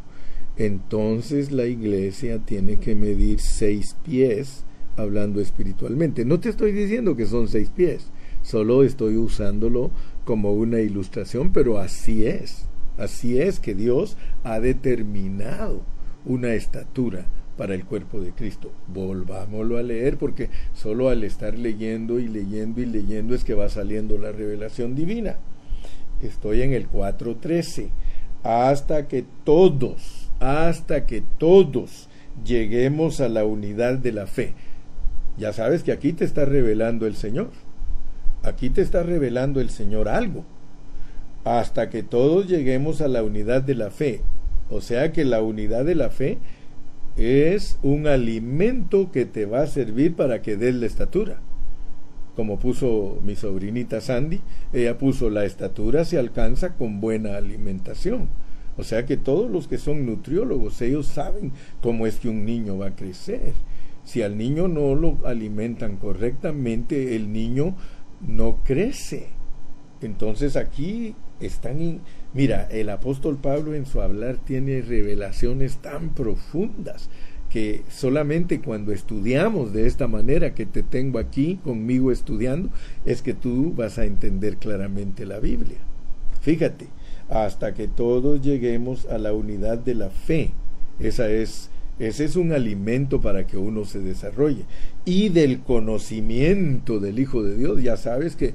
[0.57, 4.65] entonces la iglesia tiene que medir seis pies
[4.96, 6.24] hablando espiritualmente.
[6.24, 8.09] No te estoy diciendo que son seis pies,
[8.42, 9.90] solo estoy usándolo
[10.24, 12.66] como una ilustración, pero así es.
[12.98, 15.82] Así es que Dios ha determinado
[16.24, 18.72] una estatura para el cuerpo de Cristo.
[18.88, 23.68] Volvámoslo a leer porque solo al estar leyendo y leyendo y leyendo es que va
[23.68, 25.37] saliendo la revelación divina.
[26.22, 27.88] Estoy en el 4.13.
[28.42, 32.09] Hasta que todos, hasta que todos
[32.44, 34.54] lleguemos a la unidad de la fe.
[35.38, 37.51] Ya sabes que aquí te está revelando el Señor.
[38.42, 40.44] Aquí te está revelando el Señor algo
[41.46, 44.20] hasta que todos lleguemos a la unidad de la fe.
[44.68, 46.38] O sea que la unidad de la fe
[47.16, 51.38] es un alimento que te va a servir para que des la estatura.
[52.35, 54.40] Como puso mi sobrinita Sandy,
[54.72, 58.29] ella puso la estatura se alcanza con buena alimentación.
[58.77, 62.77] O sea que todos los que son nutriólogos, ellos saben cómo es que un niño
[62.77, 63.53] va a crecer.
[64.07, 67.77] Si al niño no lo alimentan correctamente, el niño
[68.27, 69.27] no crece.
[70.01, 72.01] Entonces aquí están...
[72.33, 77.11] Mira, el apóstol Pablo en su hablar tiene revelaciones tan profundas
[77.51, 82.71] que solamente cuando estudiamos de esta manera que te tengo aquí conmigo estudiando,
[83.05, 85.79] es que tú vas a entender claramente la Biblia.
[86.40, 86.87] Fíjate,
[87.29, 90.51] hasta que todos lleguemos a la unidad de la fe.
[90.99, 94.64] Esa es, ese es un alimento para que uno se desarrolle.
[95.04, 97.82] Y del conocimiento del Hijo de Dios.
[97.82, 98.54] Ya sabes que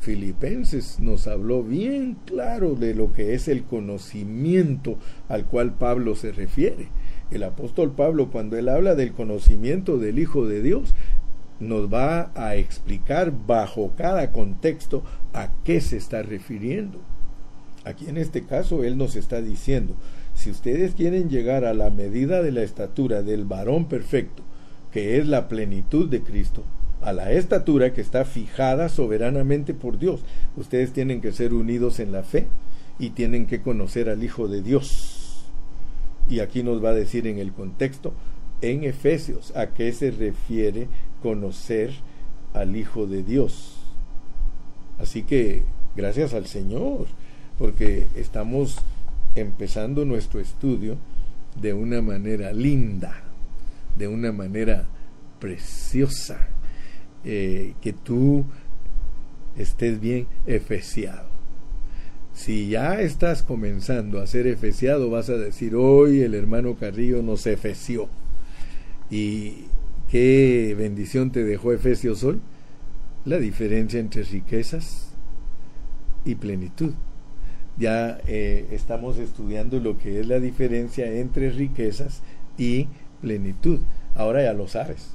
[0.00, 6.32] Filipenses nos habló bien claro de lo que es el conocimiento al cual Pablo se
[6.32, 6.88] refiere.
[7.30, 10.94] El apóstol Pablo, cuando él habla del conocimiento del Hijo de Dios,
[11.60, 16.98] nos va a explicar bajo cada contexto a qué se está refiriendo.
[17.84, 19.94] Aquí en este caso Él nos está diciendo,
[20.34, 24.42] si ustedes quieren llegar a la medida de la estatura del varón perfecto,
[24.92, 26.64] que es la plenitud de Cristo,
[27.00, 30.20] a la estatura que está fijada soberanamente por Dios,
[30.56, 32.46] ustedes tienen que ser unidos en la fe
[32.98, 35.44] y tienen que conocer al Hijo de Dios.
[36.28, 38.14] Y aquí nos va a decir en el contexto,
[38.62, 40.88] en Efesios, a qué se refiere
[41.22, 41.92] conocer
[42.54, 43.76] al Hijo de Dios.
[44.98, 45.64] Así que,
[45.96, 47.06] gracias al Señor,
[47.58, 48.78] porque estamos
[49.34, 50.96] empezando nuestro estudio
[51.60, 53.22] de una manera linda,
[53.96, 54.86] de una manera
[55.38, 56.48] preciosa,
[57.24, 58.44] eh, que tú
[59.56, 61.28] estés bien efesiado.
[62.32, 67.46] Si ya estás comenzando a ser efesiado, vas a decir, hoy el hermano Carrillo nos
[67.46, 68.08] efeció.
[69.08, 69.66] ¿Y
[70.10, 72.40] qué bendición te dejó Efesios hoy?
[73.24, 75.14] La diferencia entre riquezas
[76.24, 76.94] y plenitud
[77.76, 82.22] ya eh, estamos estudiando lo que es la diferencia entre riquezas
[82.56, 82.88] y
[83.20, 83.80] plenitud.
[84.14, 85.10] Ahora ya lo sabes.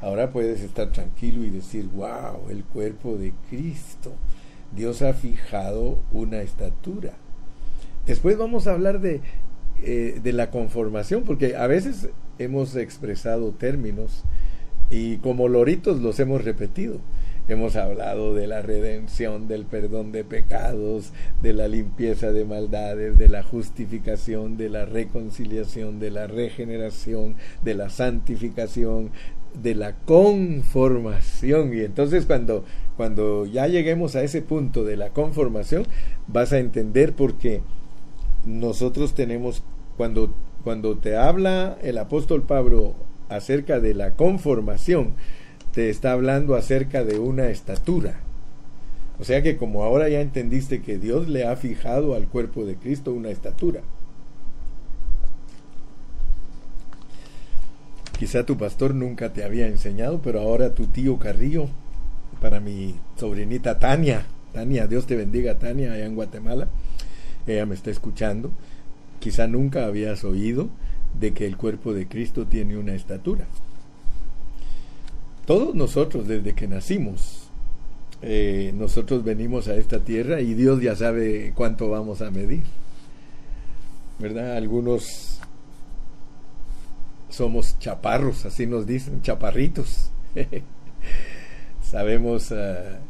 [0.00, 4.12] Ahora puedes estar tranquilo y decir, wow, el cuerpo de Cristo.
[4.74, 7.12] Dios ha fijado una estatura.
[8.06, 9.20] Después vamos a hablar de,
[9.82, 14.24] eh, de la conformación, porque a veces hemos expresado términos
[14.90, 16.98] y como loritos los hemos repetido.
[17.50, 21.10] Hemos hablado de la redención, del perdón de pecados,
[21.42, 27.34] de la limpieza de maldades, de la justificación, de la reconciliación, de la regeneración,
[27.64, 29.10] de la santificación,
[29.60, 31.76] de la conformación.
[31.76, 32.64] Y entonces cuando,
[32.96, 35.88] cuando ya lleguemos a ese punto de la conformación,
[36.28, 37.62] vas a entender por qué
[38.46, 39.64] nosotros tenemos,
[39.96, 40.32] cuando,
[40.62, 42.94] cuando te habla el apóstol Pablo
[43.28, 45.14] acerca de la conformación,
[45.72, 48.20] te está hablando acerca de una estatura.
[49.18, 52.76] O sea que como ahora ya entendiste que Dios le ha fijado al cuerpo de
[52.76, 53.82] Cristo una estatura.
[58.18, 61.68] Quizá tu pastor nunca te había enseñado, pero ahora tu tío Carrillo,
[62.40, 66.68] para mi sobrinita Tania, Tania, Dios te bendiga Tania, allá en Guatemala,
[67.46, 68.50] ella me está escuchando,
[69.20, 70.68] quizá nunca habías oído
[71.18, 73.46] de que el cuerpo de Cristo tiene una estatura.
[75.50, 77.48] Todos nosotros desde que nacimos,
[78.22, 82.62] eh, nosotros venimos a esta tierra y Dios ya sabe cuánto vamos a medir.
[84.20, 84.56] ¿Verdad?
[84.56, 85.40] Algunos
[87.30, 90.12] somos chaparros, así nos dicen, chaparritos.
[91.82, 93.00] Sabemos ah,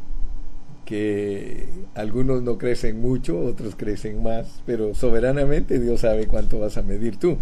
[0.86, 6.82] que algunos no crecen mucho, otros crecen más, pero soberanamente Dios sabe cuánto vas a
[6.82, 7.36] medir tú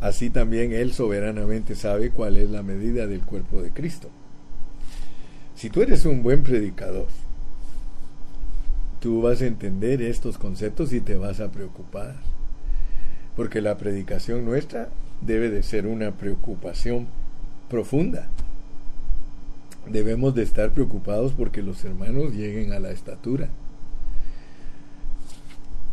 [0.00, 4.10] así también Él soberanamente sabe cuál es la medida del cuerpo de Cristo.
[5.54, 7.08] Si tú eres un buen predicador,
[9.00, 12.14] tú vas a entender estos conceptos y te vas a preocupar.
[13.34, 14.88] Porque la predicación nuestra
[15.20, 17.06] debe de ser una preocupación
[17.68, 18.28] profunda.
[19.88, 23.48] Debemos de estar preocupados porque los hermanos lleguen a la estatura.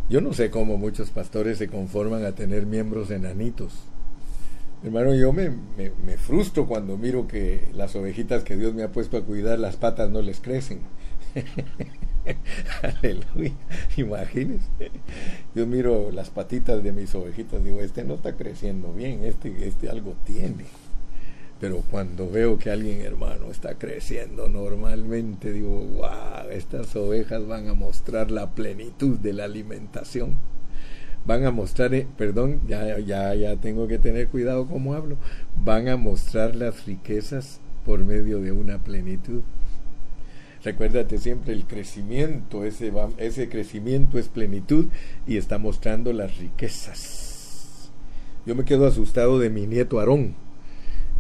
[0.10, 3.74] Yo no sé cómo muchos pastores se conforman a tener miembros enanitos
[4.86, 9.18] Hermano, yo me, me, frustro cuando miro que las ovejitas que Dios me ha puesto
[9.18, 10.82] a cuidar, las patas no les crecen.
[12.84, 13.56] Aleluya.
[13.98, 14.92] Imagínense.
[15.56, 19.90] Yo miro las patitas de mis ovejitas, digo, este no está creciendo bien, este, este
[19.90, 20.66] algo tiene.
[21.60, 27.74] Pero cuando veo que alguien, hermano, está creciendo normalmente, digo, wow, estas ovejas van a
[27.74, 30.38] mostrar la plenitud de la alimentación
[31.26, 35.18] van a mostrar, eh, perdón, ya, ya, ya tengo que tener cuidado como hablo,
[35.64, 39.42] van a mostrar las riquezas por medio de una plenitud.
[40.64, 44.88] Recuérdate siempre el crecimiento, ese, ese crecimiento es plenitud
[45.28, 47.92] y está mostrando las riquezas.
[48.46, 50.36] Yo me quedo asustado de mi nieto Aarón.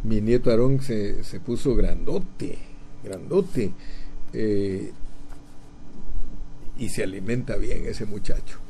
[0.04, 2.58] Mi nieto Aarón se, se puso grandote,
[3.04, 3.72] grandote.
[4.34, 4.92] Eh,
[6.78, 8.65] y se alimenta bien ese muchacho.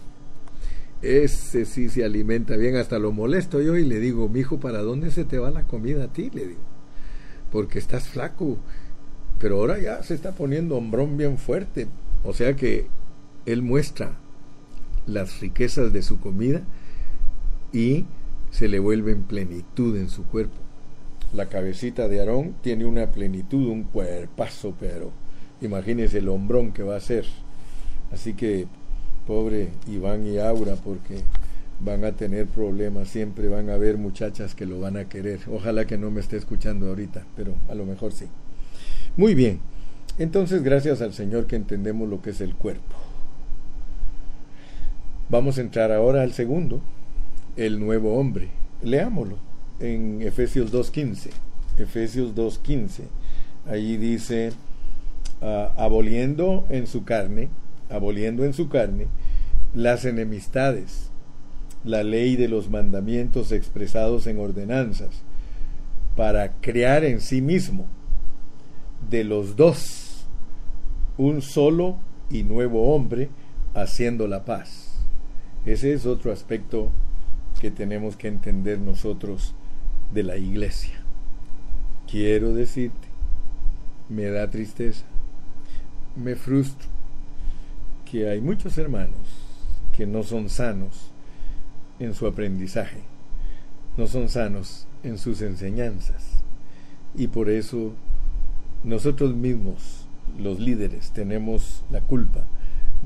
[1.06, 4.82] Ese sí se alimenta bien, hasta lo molesto yo y le digo, mi hijo, ¿para
[4.82, 6.32] dónde se te va la comida a ti?
[6.34, 6.62] Le digo,
[7.52, 8.58] porque estás flaco,
[9.40, 11.86] pero ahora ya se está poniendo hombrón bien fuerte.
[12.24, 12.88] O sea que
[13.46, 14.18] él muestra
[15.06, 16.64] las riquezas de su comida
[17.72, 18.06] y
[18.50, 20.58] se le vuelve en plenitud en su cuerpo.
[21.34, 25.12] La cabecita de Aarón tiene una plenitud, un cuerpazo, pero
[25.62, 27.28] imagínese el hombrón que va a ser.
[28.12, 28.66] Así que
[29.26, 31.22] pobre Iván y Aura, porque
[31.80, 35.40] van a tener problemas, siempre van a haber muchachas que lo van a querer.
[35.52, 38.26] Ojalá que no me esté escuchando ahorita, pero a lo mejor sí.
[39.18, 39.60] Muy bien,
[40.18, 42.96] entonces gracias al Señor que entendemos lo que es el cuerpo.
[45.30, 46.82] Vamos a entrar ahora al segundo,
[47.58, 48.50] el nuevo hombre.
[48.82, 49.38] Leámoslo
[49.80, 51.30] en Efesios 2.15.
[51.78, 53.02] Efesios 2.15.
[53.68, 54.52] Allí dice,
[55.42, 57.50] ah, aboliendo en su carne
[57.90, 59.08] aboliendo en su carne
[59.74, 61.12] las enemistades,
[61.84, 65.24] la ley de los mandamientos expresados en ordenanzas,
[66.16, 67.88] para crear en sí mismo
[69.10, 70.26] de los dos
[71.18, 71.98] un solo
[72.30, 73.30] y nuevo hombre
[73.74, 74.96] haciendo la paz.
[75.66, 76.92] Ese es otro aspecto
[77.60, 79.56] que tenemos que entender nosotros
[80.14, 81.02] de la iglesia.
[82.10, 83.08] Quiero decirte,
[84.10, 85.06] me da tristeza,
[86.16, 86.88] me frustro,
[88.16, 89.20] que hay muchos hermanos
[89.92, 91.12] que no son sanos
[92.00, 93.02] en su aprendizaje,
[93.98, 96.24] no son sanos en sus enseñanzas.
[97.14, 97.92] Y por eso
[98.86, 100.08] nosotros mismos,
[100.40, 102.46] los líderes, tenemos la culpa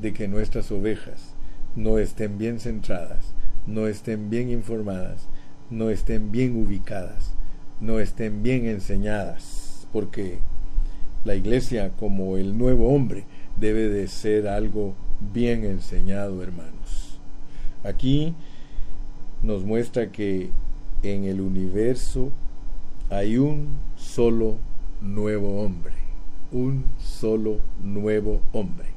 [0.00, 1.34] de que nuestras ovejas
[1.74, 3.34] no estén bien centradas,
[3.66, 5.26] no estén bien informadas,
[5.70, 7.34] no estén bien ubicadas,
[7.80, 10.38] no estén bien enseñadas, porque
[11.24, 13.24] la iglesia como el nuevo hombre
[13.60, 14.94] debe de ser algo
[15.32, 17.18] bien enseñado, hermanos.
[17.84, 18.34] Aquí
[19.42, 20.50] nos muestra que
[21.02, 22.32] en el universo
[23.10, 24.56] hay un solo
[25.00, 25.92] nuevo hombre,
[26.52, 28.88] un solo nuevo hombre.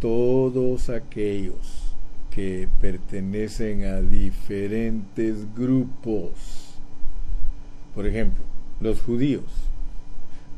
[0.00, 1.94] Todos aquellos
[2.30, 6.74] que pertenecen a diferentes grupos,
[7.94, 8.44] por ejemplo,
[8.80, 9.67] los judíos,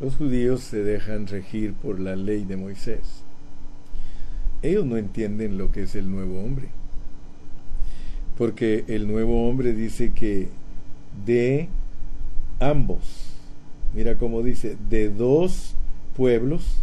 [0.00, 3.22] los judíos se dejan regir por la ley de Moisés.
[4.62, 6.68] Ellos no entienden lo que es el nuevo hombre.
[8.38, 10.48] Porque el nuevo hombre dice que
[11.26, 11.68] de
[12.58, 13.34] ambos,
[13.94, 15.74] mira cómo dice, de dos
[16.16, 16.82] pueblos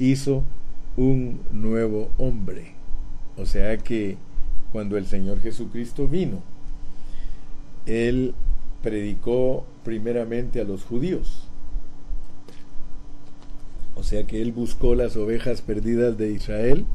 [0.00, 0.42] hizo
[0.96, 2.72] un nuevo hombre.
[3.36, 4.16] O sea que
[4.72, 6.42] cuando el Señor Jesucristo vino,
[7.86, 8.34] Él
[8.82, 11.47] predicó primeramente a los judíos
[13.98, 16.86] o sea que él buscó las ovejas perdidas de Israel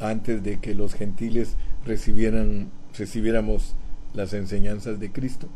[0.00, 3.76] antes de que los gentiles recibieran, recibiéramos
[4.14, 5.48] las enseñanzas de Cristo.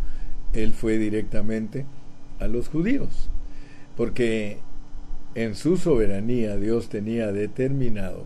[0.53, 1.85] Él fue directamente
[2.39, 3.29] a los judíos,
[3.97, 4.59] porque
[5.35, 8.25] en su soberanía Dios tenía determinado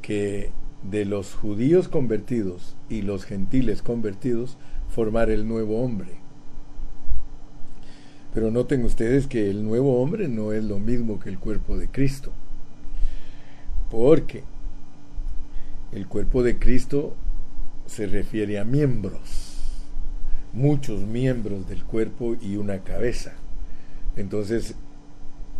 [0.00, 0.50] que
[0.82, 4.56] de los judíos convertidos y los gentiles convertidos
[4.88, 6.21] formar el nuevo hombre.
[8.34, 11.88] Pero noten ustedes que el nuevo hombre no es lo mismo que el cuerpo de
[11.88, 12.32] Cristo.
[13.90, 14.42] Porque
[15.92, 17.14] el cuerpo de Cristo
[17.86, 19.58] se refiere a miembros,
[20.54, 23.34] muchos miembros del cuerpo y una cabeza.
[24.16, 24.74] Entonces,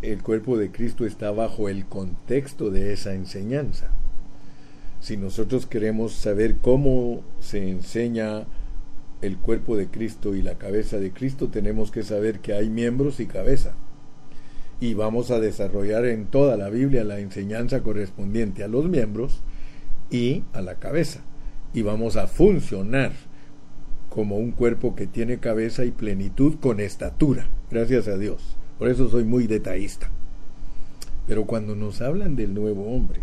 [0.01, 3.91] el cuerpo de Cristo está bajo el contexto de esa enseñanza.
[5.01, 8.47] Si nosotros queremos saber cómo se enseña
[9.23, 13.21] el cuerpo de Cristo y la cabeza de Cristo, tenemos que saber que hay miembros
[13.21, 13.75] y cabeza.
[14.81, 19.41] Y vamos a desarrollar en toda la Biblia la enseñanza correspondiente a los miembros
[20.11, 21.21] y a la cabeza.
[21.73, 23.13] Y vamos a funcionar
[24.11, 27.49] como un cuerpo que tiene cabeza y plenitud con estatura.
[27.71, 28.57] Gracias a Dios.
[28.79, 30.11] Por eso soy muy detallista.
[31.29, 33.21] Pero cuando nos hablan del nuevo hombre,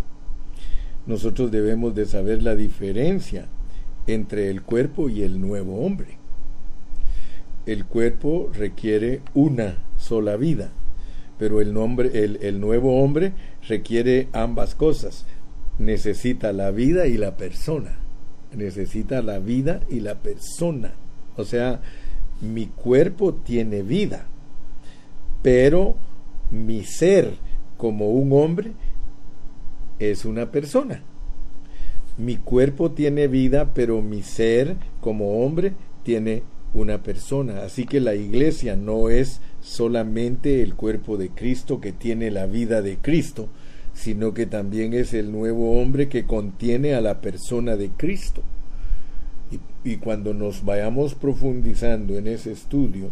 [1.05, 3.49] nosotros debemos de saber la diferencia
[4.13, 6.17] entre el cuerpo y el nuevo hombre.
[7.65, 10.71] El cuerpo requiere una sola vida,
[11.37, 13.33] pero el, nombre, el, el nuevo hombre
[13.67, 15.25] requiere ambas cosas.
[15.77, 17.97] Necesita la vida y la persona.
[18.55, 20.93] necesita la vida y la persona.
[21.37, 21.81] O sea,
[22.41, 24.25] mi cuerpo tiene vida,
[25.43, 25.95] pero
[26.49, 27.35] mi ser
[27.77, 28.71] como un hombre
[29.99, 31.03] es una persona.
[32.19, 35.71] Mi cuerpo tiene vida, pero mi ser como hombre
[36.03, 36.43] tiene
[36.73, 37.63] una persona.
[37.63, 42.81] Así que la iglesia no es solamente el cuerpo de Cristo que tiene la vida
[42.81, 43.47] de Cristo,
[43.93, 48.43] sino que también es el nuevo hombre que contiene a la persona de Cristo.
[49.85, 53.11] Y, cuando nos vayamos profundizando en ese estudio,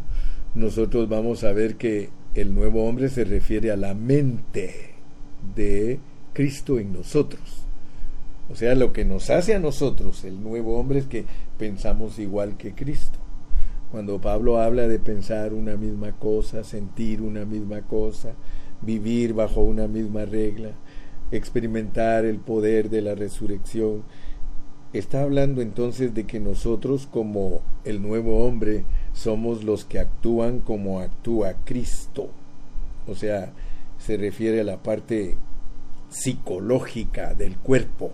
[0.53, 4.95] nosotros vamos a ver que el nuevo hombre se refiere a la mente
[5.55, 5.97] de
[6.33, 7.66] Cristo en nosotros.
[8.49, 11.25] O sea, lo que nos hace a nosotros el nuevo hombre es que
[11.57, 13.19] pensamos igual que Cristo.
[13.91, 18.33] Cuando Pablo habla de pensar una misma cosa, sentir una misma cosa,
[18.81, 20.71] vivir bajo una misma regla,
[21.31, 24.03] experimentar el poder de la resurrección,
[24.93, 28.83] está hablando entonces de que nosotros como el nuevo hombre
[29.13, 32.29] somos los que actúan como actúa Cristo.
[33.07, 33.53] O sea,
[33.97, 35.37] se refiere a la parte
[36.09, 38.11] psicológica del cuerpo.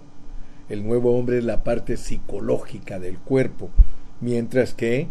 [0.74, 3.70] El nuevo hombre es la parte psicológica del cuerpo,
[4.22, 5.08] mientras que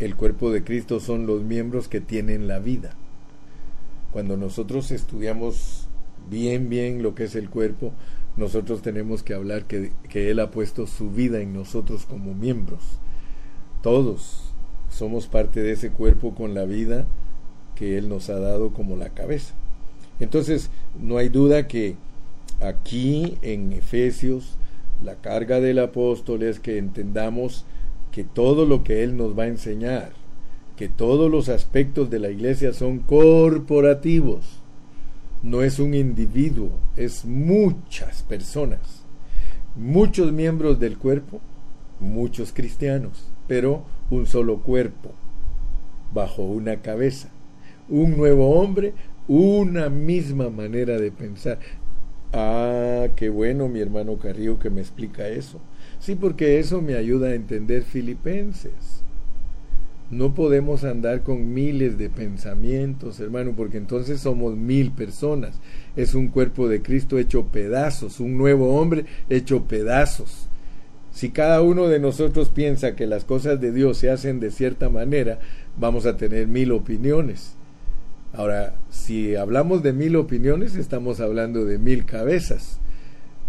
[0.00, 2.90] el cuerpo de Cristo son los miembros que tienen la vida.
[4.12, 5.88] Cuando nosotros estudiamos
[6.28, 7.94] bien, bien lo que es el cuerpo,
[8.36, 12.82] nosotros tenemos que hablar que, que Él ha puesto su vida en nosotros como miembros.
[13.80, 14.52] Todos
[14.90, 17.06] somos parte de ese cuerpo con la vida
[17.76, 19.54] que Él nos ha dado como la cabeza.
[20.20, 20.68] Entonces,
[21.00, 21.96] no hay duda que
[22.60, 24.57] aquí en Efesios
[25.02, 27.64] la carga del apóstol es que entendamos
[28.10, 30.12] que todo lo que Él nos va a enseñar,
[30.76, 34.60] que todos los aspectos de la iglesia son corporativos,
[35.42, 39.04] no es un individuo, es muchas personas,
[39.76, 41.40] muchos miembros del cuerpo,
[42.00, 45.12] muchos cristianos, pero un solo cuerpo,
[46.12, 47.28] bajo una cabeza,
[47.88, 48.94] un nuevo hombre,
[49.28, 51.58] una misma manera de pensar.
[52.32, 55.60] Ah, qué bueno mi hermano Carrillo que me explica eso.
[55.98, 59.02] Sí, porque eso me ayuda a entender Filipenses.
[60.10, 65.60] No podemos andar con miles de pensamientos, hermano, porque entonces somos mil personas.
[65.96, 70.48] Es un cuerpo de Cristo hecho pedazos, un nuevo hombre hecho pedazos.
[71.12, 74.88] Si cada uno de nosotros piensa que las cosas de Dios se hacen de cierta
[74.88, 75.40] manera,
[75.78, 77.57] vamos a tener mil opiniones.
[78.38, 82.78] Ahora, si hablamos de mil opiniones, estamos hablando de mil cabezas.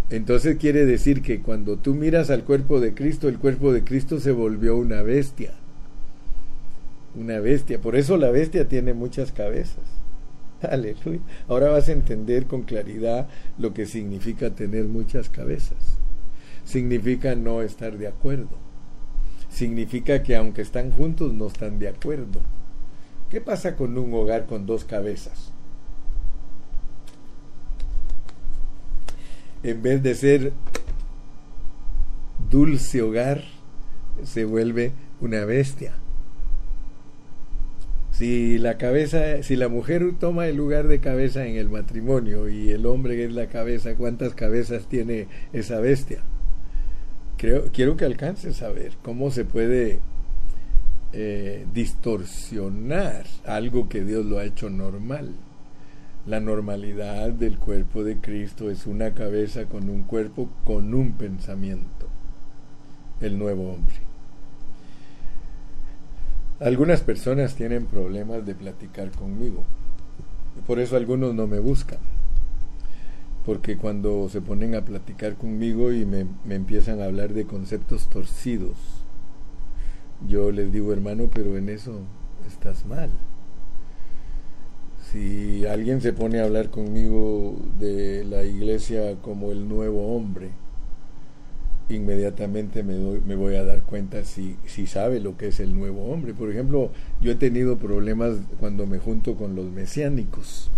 [0.09, 4.19] Entonces quiere decir que cuando tú miras al cuerpo de Cristo, el cuerpo de Cristo
[4.19, 5.51] se volvió una bestia.
[7.13, 7.79] Una bestia.
[7.79, 9.83] Por eso la bestia tiene muchas cabezas.
[10.63, 11.21] Aleluya.
[11.47, 13.27] Ahora vas a entender con claridad
[13.59, 15.99] lo que significa tener muchas cabezas.
[16.65, 18.57] Significa no estar de acuerdo.
[19.51, 22.41] Significa que aunque están juntos no están de acuerdo.
[23.29, 25.53] ¿Qué pasa con un hogar con dos cabezas?
[29.63, 30.53] en vez de ser
[32.49, 33.43] dulce hogar,
[34.23, 35.95] se vuelve una bestia.
[38.11, 42.71] Si la cabeza, si la mujer toma el lugar de cabeza en el matrimonio y
[42.71, 46.19] el hombre es la cabeza, ¿cuántas cabezas tiene esa bestia?
[47.37, 49.99] Creo, quiero que alcances a ver cómo se puede
[51.11, 55.33] eh, distorsionar algo que Dios lo ha hecho normal.
[56.27, 62.07] La normalidad del cuerpo de Cristo es una cabeza con un cuerpo con un pensamiento,
[63.21, 63.95] el nuevo hombre.
[66.59, 69.63] Algunas personas tienen problemas de platicar conmigo,
[70.67, 71.99] por eso algunos no me buscan,
[73.45, 78.09] porque cuando se ponen a platicar conmigo y me, me empiezan a hablar de conceptos
[78.09, 78.98] torcidos,
[80.27, 82.01] yo les digo hermano, pero en eso
[82.47, 83.09] estás mal
[85.11, 90.49] si alguien se pone a hablar conmigo de la iglesia como el nuevo hombre,
[91.89, 96.11] inmediatamente me, me voy a dar cuenta si, si sabe lo que es el nuevo
[96.11, 96.35] hombre.
[96.35, 96.91] Por ejemplo,
[97.21, 100.69] yo he tenido problemas cuando me junto con los mesiánicos.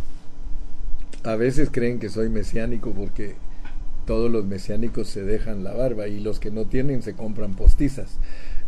[1.24, 3.36] A veces creen que soy mesiánico porque
[4.06, 8.18] todos los mesiánicos se dejan la barba y los que no tienen se compran postizas.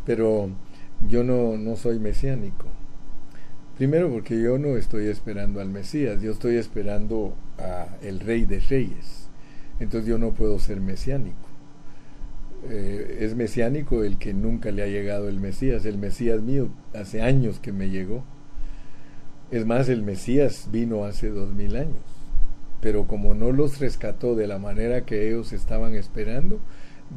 [0.05, 0.49] Pero
[1.07, 2.67] yo no, no soy mesiánico.
[3.77, 8.59] Primero porque yo no estoy esperando al Mesías, yo estoy esperando a el Rey de
[8.59, 9.29] Reyes.
[9.79, 11.47] Entonces yo no puedo ser mesiánico.
[12.69, 15.85] Eh, es mesiánico el que nunca le ha llegado el Mesías.
[15.85, 18.23] El Mesías mío hace años que me llegó.
[19.49, 21.97] Es más, el Mesías vino hace dos mil años.
[22.79, 26.59] Pero como no los rescató de la manera que ellos estaban esperando,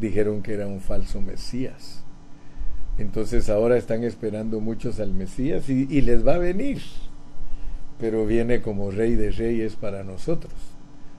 [0.00, 2.05] dijeron que era un falso Mesías.
[2.98, 6.80] Entonces ahora están esperando muchos al Mesías y, les va a venir,
[8.00, 10.54] pero viene como rey de reyes para nosotros,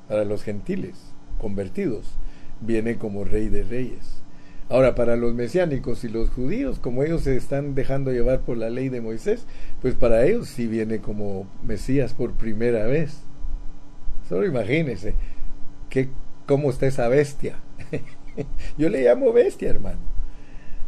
[0.08, 0.96] para los gentiles
[1.38, 2.06] convertidos,
[2.62, 4.24] viene como rey de reyes.
[4.70, 8.70] Ahora, para los mesiánicos y los judíos, como ellos se están dejando llevar por la
[8.70, 9.46] ley de Moisés,
[9.82, 13.20] pues para ellos sí viene como Mesías por primera vez.
[14.28, 15.14] Solo imagínense
[15.90, 16.10] que,
[16.48, 17.60] cómo está esa bestia.
[18.78, 20.17] Yo le llamo bestia, hermano.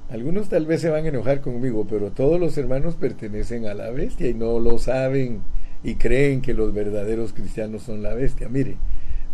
[0.09, 3.91] Algunos tal vez se van a enojar conmigo, pero todos los hermanos pertenecen a la
[3.91, 5.41] bestia y no lo saben
[5.83, 8.49] y creen que los verdaderos cristianos son la bestia.
[8.49, 8.77] Mire,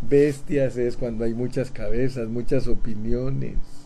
[0.02, 3.86] bestias es cuando hay muchas cabezas, muchas opiniones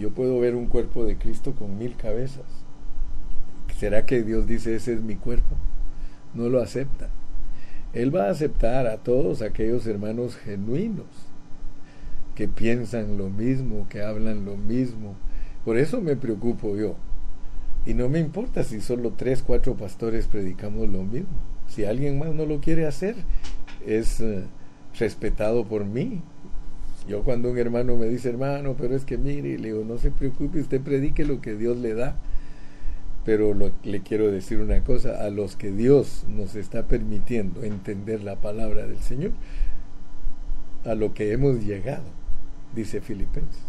[0.00, 2.46] yo puedo ver un cuerpo de Cristo con mil cabezas.
[3.78, 5.56] ¿Será que Dios dice ese es mi cuerpo?
[6.32, 7.10] No lo acepta.
[7.92, 11.29] Él va a aceptar a todos aquellos hermanos genuinos
[12.40, 15.14] que piensan lo mismo, que hablan lo mismo.
[15.62, 16.96] Por eso me preocupo yo.
[17.84, 21.28] Y no me importa si solo tres, cuatro pastores predicamos lo mismo.
[21.68, 23.14] Si alguien más no lo quiere hacer,
[23.86, 24.44] es eh,
[24.98, 26.22] respetado por mí.
[27.06, 30.10] Yo cuando un hermano me dice, hermano, pero es que mire, le digo, no se
[30.10, 32.16] preocupe, usted predique lo que Dios le da.
[33.26, 38.36] Pero le quiero decir una cosa, a los que Dios nos está permitiendo entender la
[38.36, 39.32] palabra del Señor,
[40.86, 42.18] a lo que hemos llegado,
[42.74, 43.62] dice Filipenses,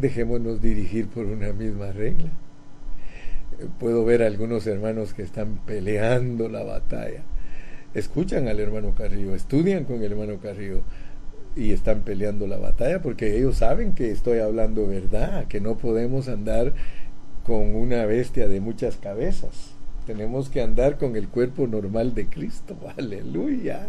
[0.00, 2.30] dejémonos dirigir por una misma regla.
[3.78, 7.22] Puedo ver a algunos hermanos que están peleando la batalla.
[7.94, 10.82] Escuchan al hermano Carrillo, estudian con el hermano Carrillo,
[11.56, 16.28] y están peleando la batalla porque ellos saben que estoy hablando verdad, que no podemos
[16.28, 16.74] andar
[17.44, 19.72] con una bestia de muchas cabezas.
[20.06, 22.76] Tenemos que andar con el cuerpo normal de Cristo.
[22.96, 23.88] Aleluya.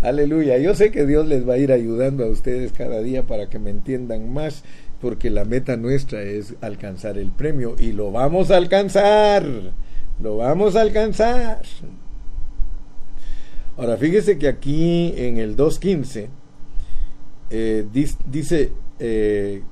[0.00, 0.58] Aleluya.
[0.58, 3.58] Yo sé que Dios les va a ir ayudando a ustedes cada día para que
[3.58, 4.62] me entiendan más,
[5.00, 9.44] porque la meta nuestra es alcanzar el premio y lo vamos a alcanzar.
[10.20, 11.62] Lo vamos a alcanzar.
[13.76, 16.28] Ahora, fíjese que aquí en el 2.15
[17.50, 17.86] eh,
[18.30, 19.62] dice eh,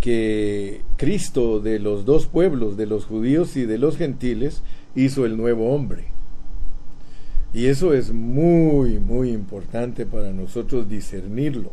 [0.00, 4.62] que Cristo de los dos pueblos, de los judíos y de los gentiles,
[4.94, 6.17] hizo el nuevo hombre.
[7.52, 11.72] Y eso es muy, muy importante para nosotros discernirlo.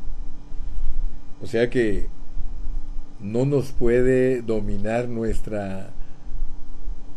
[1.42, 2.08] O sea que
[3.20, 5.92] no nos puede dominar nuestra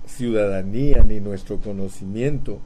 [0.06, 2.60] ciudadanía ni nuestro conocimiento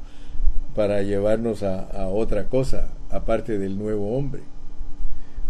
[0.74, 4.42] para llevarnos a otra cosa, aparte del nuevo hombre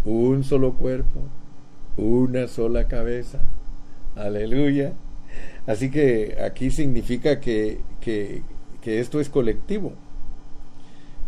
[0.04, 1.20] un solo cuerpo,
[1.96, 3.40] una sola cabeza.
[4.16, 4.92] Aleluya.
[5.66, 8.42] Así que aquí significa que, que,
[8.84, 9.92] esto es colectivo.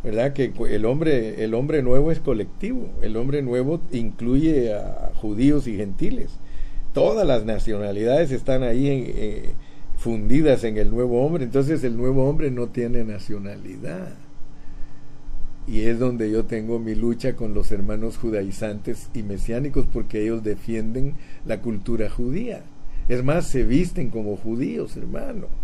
[0.05, 0.35] ¿Verdad?
[0.35, 2.91] Que el hombre, el hombre nuevo es colectivo.
[3.01, 6.31] El hombre nuevo incluye a judíos y gentiles.
[6.93, 9.55] Todas las nacionalidades están ahí eh,
[9.97, 11.45] fundidas en el nuevo hombre.
[11.45, 14.13] Entonces el nuevo hombre no tiene nacionalidad.
[15.67, 20.45] Y es donde yo tengo mi lucha con los hermanos judaizantes y mesiánicos porque ellos
[20.45, 21.15] defienden
[21.47, 22.63] la cultura judía.
[23.09, 25.64] Es más, se visten como judíos, hermano.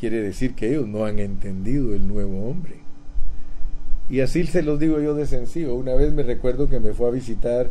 [0.00, 2.76] Quiere decir que ellos no han entendido el nuevo hombre.
[4.08, 5.74] Y así se los digo yo de sencillo.
[5.74, 7.70] Una vez me recuerdo que me fue a visitar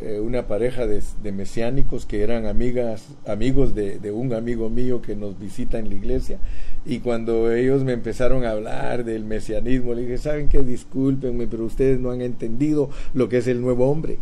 [0.00, 5.14] eh, una pareja de, mesiánicos que eran amigas, amigos de, de, un amigo mío que
[5.14, 6.38] nos visita en la iglesia.
[6.86, 10.62] Y cuando ellos me empezaron a hablar del mesianismo, le dije, ¿saben qué?
[10.62, 14.18] Discúlpenme, pero ustedes no han entendido lo que es el nuevo hombre.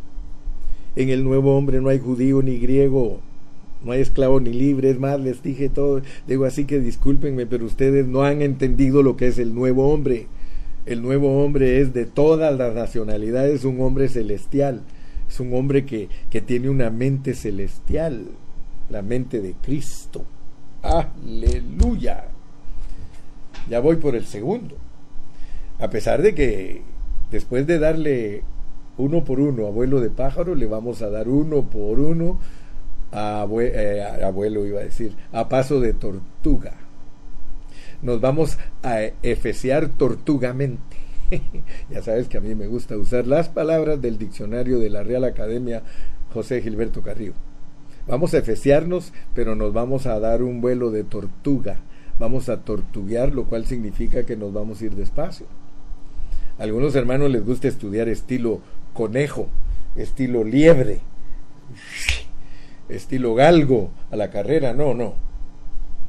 [0.96, 3.20] En el nuevo hombre no hay judío ni griego,
[3.84, 6.02] no hay esclavo ni libre, es más, les dije todo.
[6.26, 10.26] Digo, así que discúlpenme, pero ustedes no han entendido lo que es el nuevo hombre.
[10.86, 14.82] El nuevo hombre es de todas las nacionalidades, un hombre celestial
[15.28, 18.26] es un hombre que, que tiene una mente celestial,
[18.90, 20.24] la mente de Cristo.
[20.82, 22.26] Aleluya.
[23.68, 24.76] Ya voy por el segundo.
[25.78, 26.82] A pesar de que
[27.30, 28.42] después de darle
[28.98, 32.38] uno por uno abuelo de pájaro, le vamos a dar uno por uno
[33.16, 36.74] a eh, abuelo, iba a decir, a paso de tortuga.
[38.02, 40.98] Nos vamos a efeciar tortugamente.
[41.90, 45.24] ya sabes que a mí me gusta usar las palabras del diccionario de la Real
[45.24, 45.82] Academia
[46.34, 47.32] José Gilberto Carrillo.
[48.06, 51.78] Vamos a efeciarnos, pero nos vamos a dar un vuelo de tortuga.
[52.18, 55.46] Vamos a tortuguear, lo cual significa que nos vamos a ir despacio.
[56.58, 58.60] A algunos hermanos les gusta estudiar estilo
[58.92, 59.48] conejo,
[59.96, 61.00] estilo liebre,
[62.88, 64.72] estilo galgo a la carrera.
[64.72, 65.14] No, no.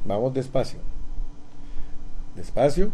[0.04, 0.80] Vamos despacio.
[2.36, 2.90] Despacio,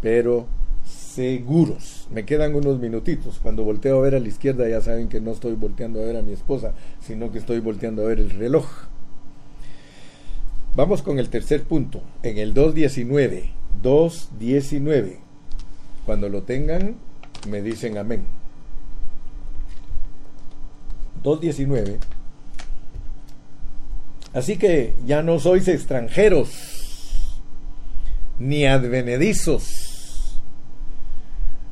[0.00, 0.46] pero
[0.84, 2.08] seguros.
[2.10, 3.38] Me quedan unos minutitos.
[3.42, 6.16] Cuando volteo a ver a la izquierda ya saben que no estoy volteando a ver
[6.16, 8.66] a mi esposa, sino que estoy volteando a ver el reloj.
[10.76, 12.02] Vamos con el tercer punto.
[12.22, 13.50] En el 2.19.
[13.82, 15.18] 2.19.
[16.06, 16.96] Cuando lo tengan,
[17.48, 18.24] me dicen amén.
[21.22, 21.98] 2.19.
[24.32, 27.40] Así que ya no sois extranjeros,
[28.38, 30.40] ni advenedizos,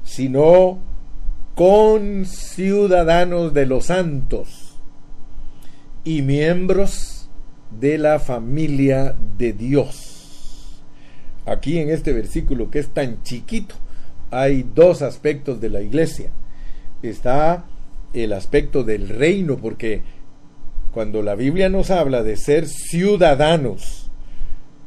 [0.03, 0.79] sino
[1.55, 4.77] con ciudadanos de los santos
[6.05, 7.29] y miembros
[7.81, 10.83] de la familia de Dios.
[11.47, 13.75] Aquí en este versículo que es tan chiquito,
[14.31, 16.31] hay dos aspectos de la iglesia.
[17.03, 17.65] Está
[18.13, 20.03] el aspecto del reino, porque
[20.93, 24.11] cuando la Biblia nos habla de ser ciudadanos,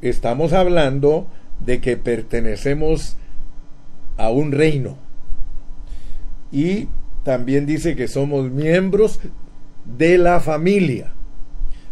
[0.02, 1.28] estamos hablando
[1.60, 3.18] de que pertenecemos
[4.18, 4.98] a un reino.
[6.52, 6.88] Y
[7.24, 9.20] también dice que somos miembros
[9.86, 11.14] de la familia.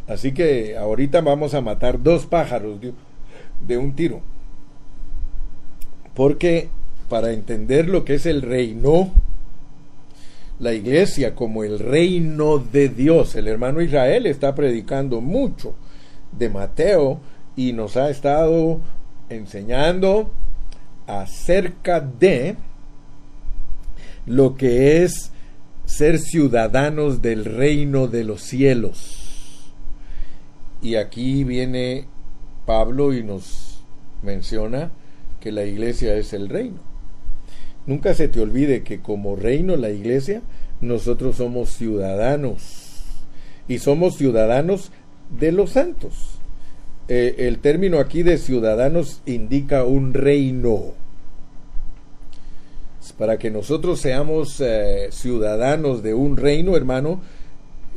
[0.08, 2.80] Así que ahorita vamos a matar dos pájaros
[3.62, 4.22] de, un tiro.
[6.16, 6.70] Porque
[7.10, 9.12] para entender lo que es el reino,
[10.60, 15.74] la iglesia como el reino de Dios, el hermano Israel está predicando mucho
[16.32, 17.22] de Mateo
[17.56, 18.82] y nos ha estado
[19.30, 20.32] enseñando
[21.08, 22.56] acerca de
[24.26, 25.32] lo que es
[25.86, 29.74] ser ciudadanos del reino de los cielos.
[30.82, 32.06] Y aquí viene
[32.66, 33.84] Pablo y nos
[34.22, 34.92] menciona
[35.40, 36.89] que la iglesia es el reino.
[37.90, 40.44] Nunca se te olvide que como reino, la iglesia,
[40.80, 43.02] nosotros somos ciudadanos.
[43.68, 44.92] Y somos ciudadanos
[45.32, 46.38] de los santos.
[47.08, 50.94] Eh, el término aquí de ciudadanos indica un reino.
[53.18, 57.22] Para que nosotros seamos eh, ciudadanos de un reino, hermano,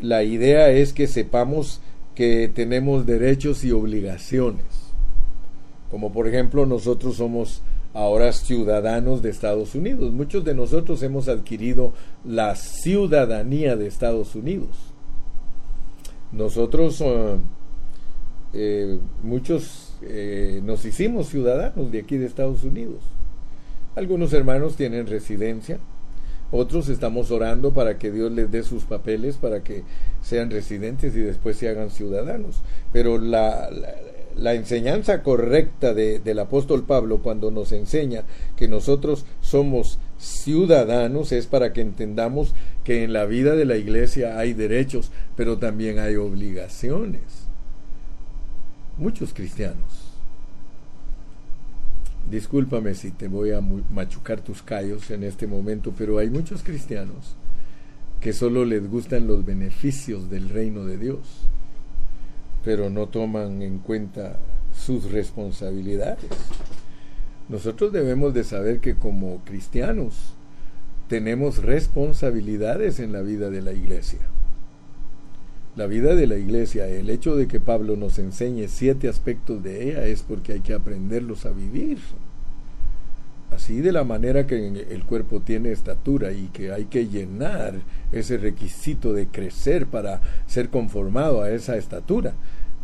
[0.01, 1.83] la idea es que sepamos
[2.15, 4.65] que tenemos derechos y obligaciones.
[5.91, 7.61] Como por ejemplo nosotros somos
[7.95, 10.13] ahora ciudadanos de Estados Unidos.
[10.13, 11.93] Muchos de nosotros hemos adquirido
[12.25, 14.71] la ciudadanía de Estados Unidos.
[16.33, 17.37] Nosotros, eh,
[18.55, 23.01] eh, muchos eh, nos hicimos ciudadanos de aquí de Estados Unidos.
[23.95, 25.79] Algunos hermanos tienen residencia,
[26.51, 29.85] otros estamos orando para que Dios les dé sus papeles para que
[30.23, 32.63] sean residentes y después se hagan ciudadanos.
[32.93, 33.95] Pero la, la
[34.37, 38.25] enseñanza correcta del apóstol Pablo cuando nos enseña
[38.57, 42.55] que nosotros somos ciudadanos es para que entendamos
[42.85, 47.23] que en la vida de la iglesia hay derechos, pero también hay obligaciones.
[48.99, 50.13] Muchos cristianos.
[52.31, 57.35] Discúlpame si te voy a machucar tus callos en este momento, pero hay muchos cristianos
[58.21, 61.19] que solo les gustan los beneficios del reino de Dios
[62.65, 64.39] pero no toman en cuenta
[64.75, 66.31] sus responsabilidades.
[67.49, 70.35] Nosotros debemos de saber que como cristianos
[71.09, 74.21] tenemos responsabilidades en la vida de la iglesia.
[75.75, 79.91] La vida de la iglesia, el hecho de que Pablo nos enseñe siete aspectos de
[79.91, 81.99] ella es porque hay que aprenderlos a vivir.
[83.55, 87.75] Así de la manera que el cuerpo tiene estatura y que hay que llenar
[88.11, 92.33] ese requisito de crecer para ser conformado a esa estatura.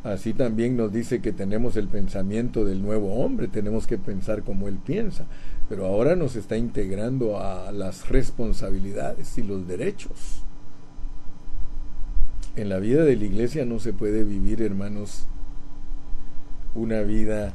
[0.04, 4.68] Así también nos dice que tenemos el pensamiento del nuevo hombre, tenemos que pensar como
[4.68, 5.26] él piensa,
[5.68, 10.44] pero ahora nos está integrando a las responsabilidades y los derechos.
[12.56, 15.26] En la vida de la iglesia no se puede vivir, hermanos,
[16.74, 17.54] una vida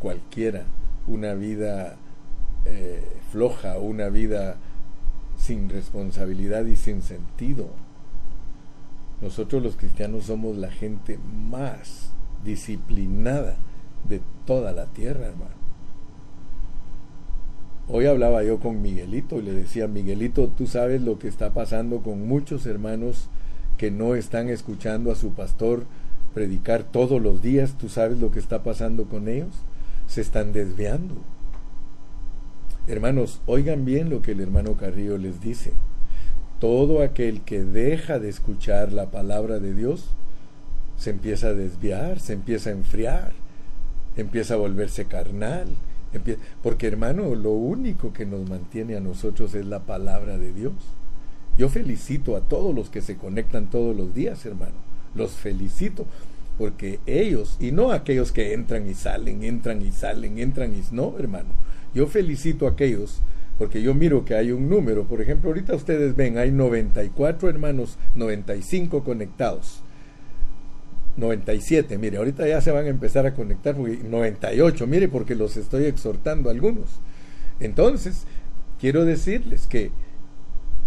[0.00, 0.64] cualquiera,
[1.06, 1.96] una vida
[2.68, 4.56] eh, floja, una vida
[5.36, 7.68] sin responsabilidad y sin sentido.
[9.20, 11.18] Nosotros los cristianos somos la gente
[11.50, 12.10] más
[12.44, 13.56] disciplinada
[14.08, 15.58] de toda la tierra, hermano.
[17.88, 22.00] Hoy hablaba yo con Miguelito y le decía, Miguelito, tú sabes lo que está pasando
[22.02, 23.28] con muchos hermanos
[23.78, 25.86] que no están escuchando a su pastor
[26.34, 29.54] predicar todos los días, tú sabes lo que está pasando con ellos,
[30.06, 31.14] se están desviando.
[32.88, 35.72] Hermanos, oigan bien lo que el hermano Carrillo les dice
[36.58, 40.06] todo aquel que deja de escuchar la palabra de Dios
[40.96, 43.32] se empieza a desviar, se empieza a enfriar,
[44.16, 45.68] empieza a volverse carnal.
[46.62, 50.74] porque hermano, lo único que nos mantiene a nosotros es la palabra de Dios.
[51.56, 54.74] Yo felicito a todos los que se conectan todos los días, hermano.
[55.14, 56.06] Los felicito
[56.56, 61.16] porque ellos, y no aquellos que entran y salen, entran y salen, entran y no,
[61.16, 61.50] hermano.
[61.94, 63.22] Yo felicito a aquellos
[63.58, 67.98] porque yo miro que hay un número, por ejemplo, ahorita ustedes ven, hay 94 hermanos,
[68.14, 69.82] 95 conectados.
[71.16, 75.86] 97, mire, ahorita ya se van a empezar a conectar, 98, mire, porque los estoy
[75.86, 77.00] exhortando algunos.
[77.58, 78.24] Entonces,
[78.78, 79.90] quiero decirles que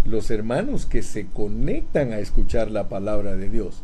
[0.06, 3.84] los hermanos que se conectan a escuchar la palabra de Dios,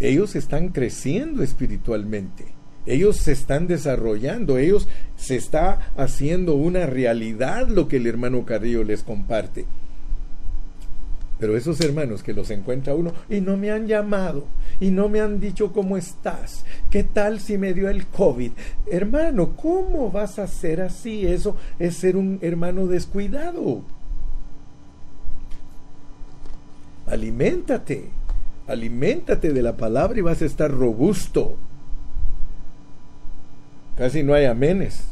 [0.00, 2.46] ellos están creciendo espiritualmente,
[2.86, 8.84] ellos se están desarrollando, ellos se está haciendo una realidad lo que el hermano Carrillo
[8.84, 9.66] les comparte.
[11.38, 14.46] Pero esos hermanos que los encuentra uno y no me han llamado
[14.80, 18.52] y no me han dicho cómo estás, qué tal si me dio el COVID.
[18.90, 21.26] Hermano, ¿cómo vas a ser así?
[21.26, 23.82] Eso es ser un hermano descuidado.
[27.06, 28.08] Aliméntate,
[28.66, 31.58] aliméntate de la palabra y vas a estar robusto.
[33.96, 35.04] Casi no hay amenes.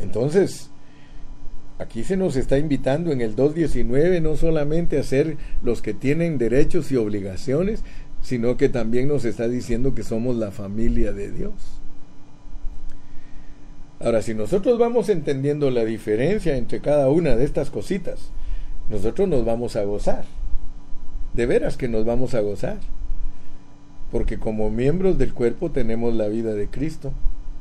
[0.00, 0.70] Entonces,
[1.76, 6.38] Aquí se nos está invitando en el 2.19 no solamente a ser los que tienen
[6.38, 7.82] derechos y obligaciones,
[8.22, 11.52] sino que también nos está diciendo que somos la familia de Dios.
[13.98, 18.30] Ahora, si nosotros vamos entendiendo la diferencia entre cada una de estas cositas,
[18.88, 20.24] nosotros nos vamos a gozar.
[21.32, 22.78] De veras que nos vamos a gozar.
[24.10, 27.12] Porque como miembros del cuerpo tenemos la vida de Cristo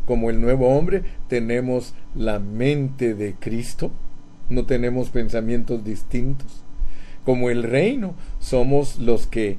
[0.06, 3.92] como el nuevo hombre, tenemos la mente de Cristo,
[4.50, 6.64] no tenemos pensamientos distintos.
[7.26, 9.58] Como el reino, somos los que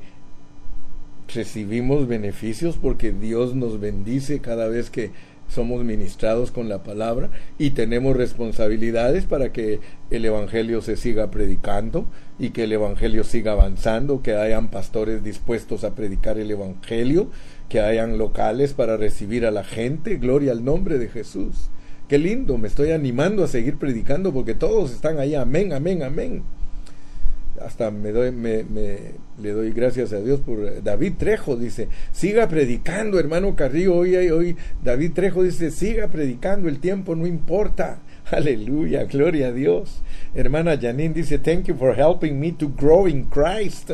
[1.35, 5.12] recibimos beneficios porque Dios nos bendice cada vez que
[5.49, 9.81] somos ministrados con la palabra y tenemos responsabilidades para que
[10.11, 12.07] el Evangelio se siga predicando
[12.39, 17.29] y que el Evangelio siga avanzando, que hayan pastores dispuestos a predicar el Evangelio,
[17.69, 20.17] que hayan locales para recibir a la gente.
[20.17, 21.71] Gloria al nombre de Jesús.
[22.09, 25.35] Qué lindo, me estoy animando a seguir predicando porque todos están ahí.
[25.35, 26.64] Amén, amén, amén
[27.61, 28.65] hasta me doy, me,
[29.41, 34.57] le doy gracias a Dios por David Trejo, dice, siga predicando, hermano Carrillo, hoy, hoy
[34.83, 37.99] David Trejo dice, siga predicando, el tiempo no importa.
[38.31, 40.03] Aleluya, gloria a Dios.
[40.35, 43.91] Hermana Janine dice, thank you for helping me to grow in Christ.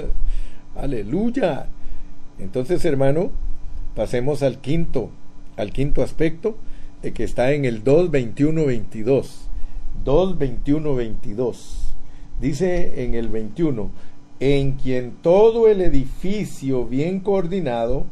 [0.75, 1.67] Aleluya.
[2.39, 3.33] Entonces, hermano,
[3.95, 5.11] pasemos al quinto,
[5.57, 6.57] al quinto aspecto,
[7.03, 9.49] eh, que está en el 2.21.22.
[10.05, 11.80] 2.21.22
[12.41, 13.91] Dice en el 21,
[14.41, 18.07] en quien todo el edificio bien coordinado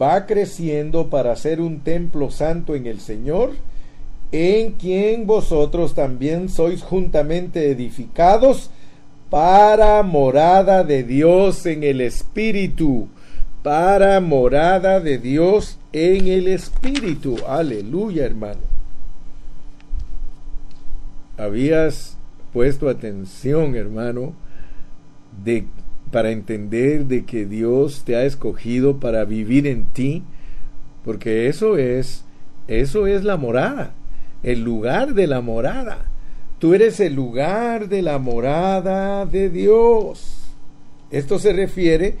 [0.00, 3.52] va creciendo para ser un templo santo en el Señor,
[4.30, 8.70] en quien vosotros también sois juntamente edificados
[9.30, 13.08] para morada de Dios en el Espíritu,
[13.62, 17.36] para morada de Dios en el Espíritu.
[17.46, 18.60] Aleluya, hermano.
[21.38, 22.18] Habías
[22.52, 24.34] puesto atención, hermano,
[25.44, 25.66] de,
[26.10, 30.24] para entender de que Dios te ha escogido para vivir en ti,
[31.04, 32.24] porque eso es,
[32.68, 33.94] eso es la morada,
[34.42, 36.06] el lugar de la morada.
[36.58, 40.42] Tú eres el lugar de la morada de Dios.
[41.10, 42.18] Esto se refiere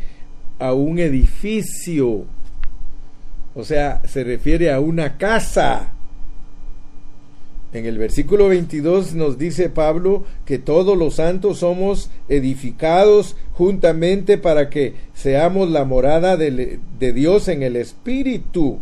[0.58, 2.24] a un edificio,
[3.54, 5.92] o sea, se refiere a una casa
[7.72, 14.70] en el versículo 22 nos dice Pablo que todos los santos somos edificados juntamente para
[14.70, 18.78] que seamos la morada de, Dios en el Espíritu.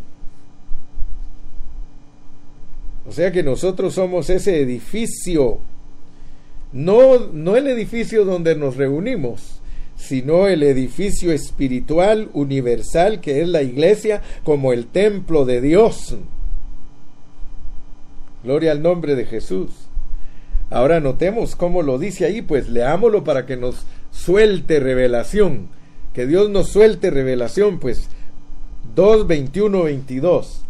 [3.07, 5.59] O sea que nosotros somos ese edificio,
[6.73, 9.61] no, no el edificio donde nos reunimos,
[9.97, 16.17] sino el edificio espiritual universal que es la iglesia como el templo de Dios.
[18.45, 19.71] Gloria al nombre de Jesús.
[20.71, 25.69] Ahora notemos cómo lo dice ahí, pues leámoslo para que nos suelte revelación.
[26.13, 28.09] Que Dios nos suelte revelación, pues
[28.95, 30.63] 2, 21, 22.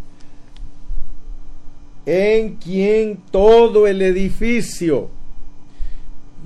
[2.05, 5.09] En quien todo el edificio.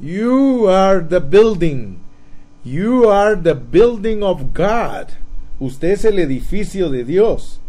[0.01, 1.99] You are the building.
[2.65, 5.09] You are the building of God.
[5.59, 7.61] Usted es el edificio de Dios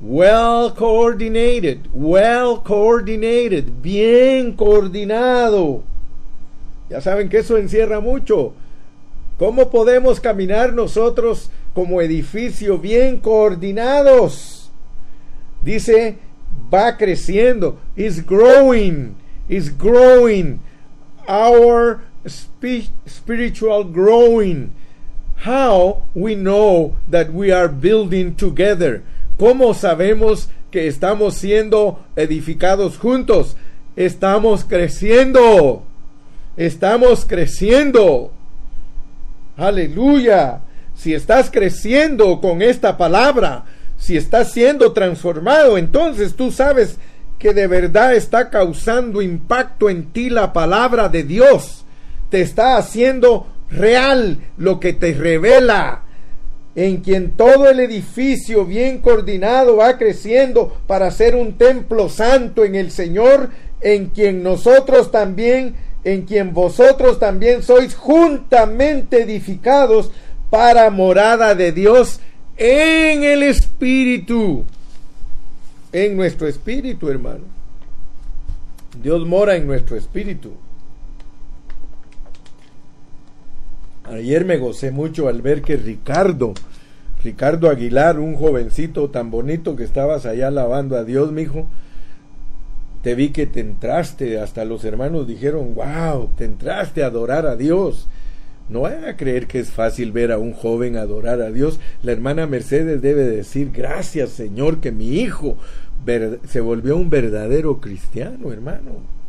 [0.00, 5.84] well coordinated, well coordinated, bien coordinado.
[6.88, 8.54] Ya saben que eso encierra mucho.
[9.38, 14.70] ¿Cómo podemos caminar nosotros como edificio bien coordinados?
[15.62, 16.18] Dice,
[16.72, 19.14] va creciendo, is growing,
[19.48, 20.60] is growing.
[21.28, 22.00] Our
[23.06, 24.72] spiritual growing.
[25.46, 29.02] How we know that we are building together
[29.40, 33.56] ¿Cómo sabemos que estamos siendo edificados juntos.
[33.96, 35.82] Estamos creciendo.
[36.58, 38.32] Estamos creciendo.
[39.56, 40.60] Aleluya.
[40.94, 43.64] Si estás creciendo con esta palabra,
[43.96, 46.98] si estás siendo transformado, entonces tú sabes
[47.38, 51.86] que de verdad está causando impacto en ti la palabra de Dios.
[52.28, 56.02] Te está haciendo real lo que te revela.
[56.80, 62.74] En quien todo el edificio bien coordinado va creciendo para ser un templo santo en
[62.74, 63.50] el Señor,
[63.82, 65.74] en quien nosotros también,
[66.04, 70.10] en quien vosotros también sois juntamente edificados
[70.48, 72.18] para morada de Dios
[72.56, 74.64] en el Espíritu
[75.92, 77.44] en nuestro espíritu, hermano.
[79.02, 80.52] Dios mora en nuestro espíritu.
[84.10, 86.52] Ayer me gocé mucho al ver que Ricardo,
[87.22, 91.68] Ricardo Aguilar, un jovencito tan bonito que estabas allá alabando a Dios, mijo,
[93.02, 97.54] te vi que te entraste, hasta los hermanos dijeron, wow, te entraste a adorar a
[97.54, 98.08] Dios.
[98.68, 101.78] No vayan a creer que es fácil ver a un joven adorar a Dios.
[102.02, 105.56] La hermana Mercedes debe decir, gracias Señor que mi hijo
[106.48, 109.19] se volvió un verdadero cristiano, hermano.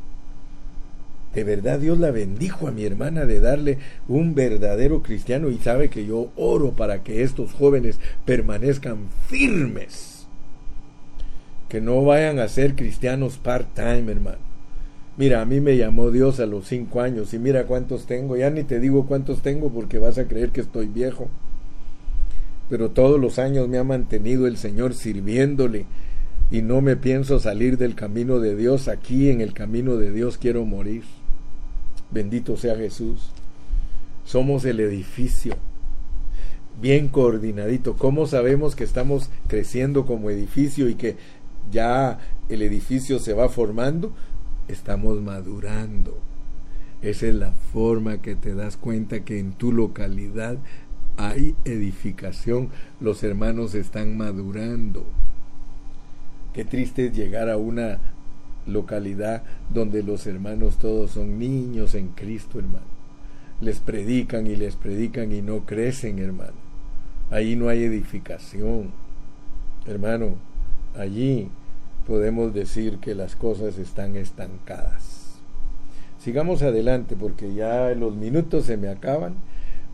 [1.34, 3.77] De verdad Dios la bendijo a mi hermana de darle
[4.07, 10.27] un verdadero cristiano y sabe que yo oro para que estos jóvenes permanezcan firmes.
[11.69, 14.51] Que no vayan a ser cristianos part-time, hermano
[15.17, 18.38] Mira, a mí me llamó Dios a los cinco años y mira cuántos tengo.
[18.38, 21.29] Ya ni te digo cuántos tengo porque vas a creer que estoy viejo.
[22.69, 25.86] Pero todos los años me ha mantenido el Señor sirviéndole
[26.49, 28.88] y no me pienso salir del camino de Dios.
[28.88, 31.03] Aquí en el camino de Dios quiero morir.
[32.12, 33.32] Bendito sea Jesús.
[34.26, 35.55] Somos el edificio
[36.80, 37.95] bien coordinadito.
[37.95, 41.18] ¿Cómo sabemos que estamos creciendo como edificio y que
[41.72, 44.14] ya el edificio se va formando?
[44.72, 46.18] estamos madurando.
[47.01, 50.57] Esa es la forma que te das cuenta que en tu localidad
[51.18, 55.05] hay edificación, los hermanos están madurando.
[56.53, 57.99] Qué triste es llegar a una
[58.66, 62.86] localidad donde los hermanos todos son niños en Cristo, hermano.
[63.59, 66.57] Les predican y les predican y no crecen, hermano.
[67.30, 68.91] Ahí no hay edificación.
[69.86, 70.36] Hermano,
[70.97, 71.49] allí
[72.07, 75.39] podemos decir que las cosas están estancadas.
[76.20, 79.36] Sigamos adelante porque ya los minutos se me acaban.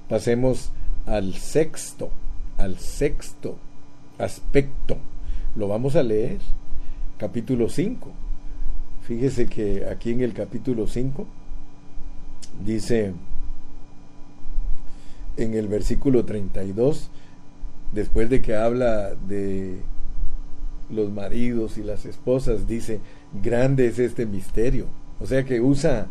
[0.10, 0.72] Pasemos
[1.06, 2.10] al sexto,
[2.58, 3.58] al sexto
[4.18, 4.98] aspecto.
[5.56, 6.40] Lo vamos a leer,
[7.18, 8.12] capítulo 5.
[9.08, 11.26] Fíjese que aquí en el capítulo 5
[12.66, 13.14] dice
[15.38, 17.10] en el versículo 32,
[17.94, 19.78] después de que habla de
[20.90, 23.00] los maridos y las esposas, dice,
[23.42, 24.88] grande es este misterio.
[25.22, 26.08] O sea que usa,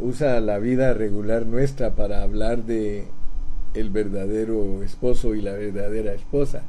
[0.00, 3.08] usa la vida regular nuestra para hablar de
[3.74, 6.62] el verdadero esposo y la verdadera esposa.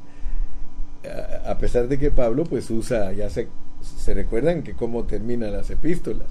[1.45, 3.47] A pesar de que Pablo pues usa, ya se,
[3.81, 6.27] se recuerdan que cómo terminan las epístolas,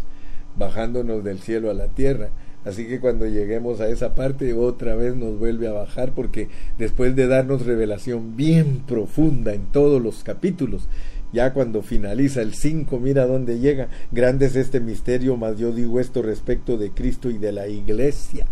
[0.57, 2.31] bajándonos del cielo a la tierra.
[2.65, 7.15] Así que cuando lleguemos a esa parte otra vez nos vuelve a bajar porque después
[7.15, 10.89] de darnos revelación bien profunda en todos los capítulos,
[11.33, 13.89] ya cuando finaliza el 5, mira dónde llega.
[14.13, 18.47] Grande es este misterio, mas yo digo esto respecto de Cristo y de la iglesia,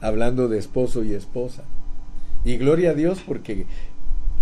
[0.00, 1.62] hablando de esposo y esposa.
[2.44, 3.66] Y gloria a Dios porque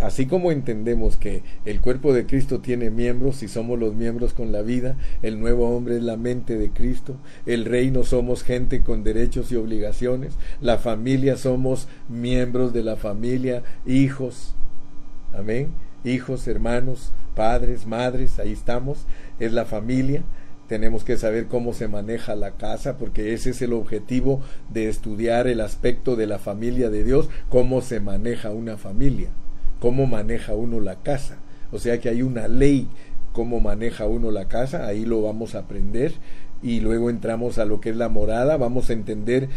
[0.02, 4.50] Así como entendemos que el cuerpo de Cristo tiene miembros y somos los miembros con
[4.50, 7.14] la vida, el nuevo hombre es la mente de Cristo,
[7.46, 13.62] el reino somos gente con derechos y obligaciones, la familia somos miembros de la familia,
[13.86, 14.56] hijos,
[15.32, 15.68] amén,
[16.04, 19.06] hijos, hermanos, padres, madres, ahí estamos,
[19.38, 20.24] es la familia,
[20.66, 25.46] tenemos que saber cómo se maneja la casa, porque ese es el objetivo de estudiar
[25.46, 29.30] el aspecto de la familia de Dios, cómo se maneja una familia
[29.82, 31.38] cómo maneja uno la casa.
[31.72, 32.86] O sea que hay una ley
[33.32, 36.12] cómo maneja uno la casa, ahí lo vamos a aprender
[36.62, 39.48] y luego entramos a lo que es la morada, vamos a entender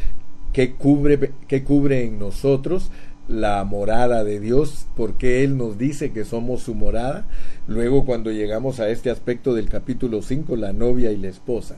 [0.51, 2.89] qué cubre, qué cubre en nosotros
[3.27, 7.27] la morada de Dios, porque Él nos dice que somos su morada.
[7.67, 11.75] Luego cuando llegamos a este aspecto del capítulo 5, la novia y la esposa.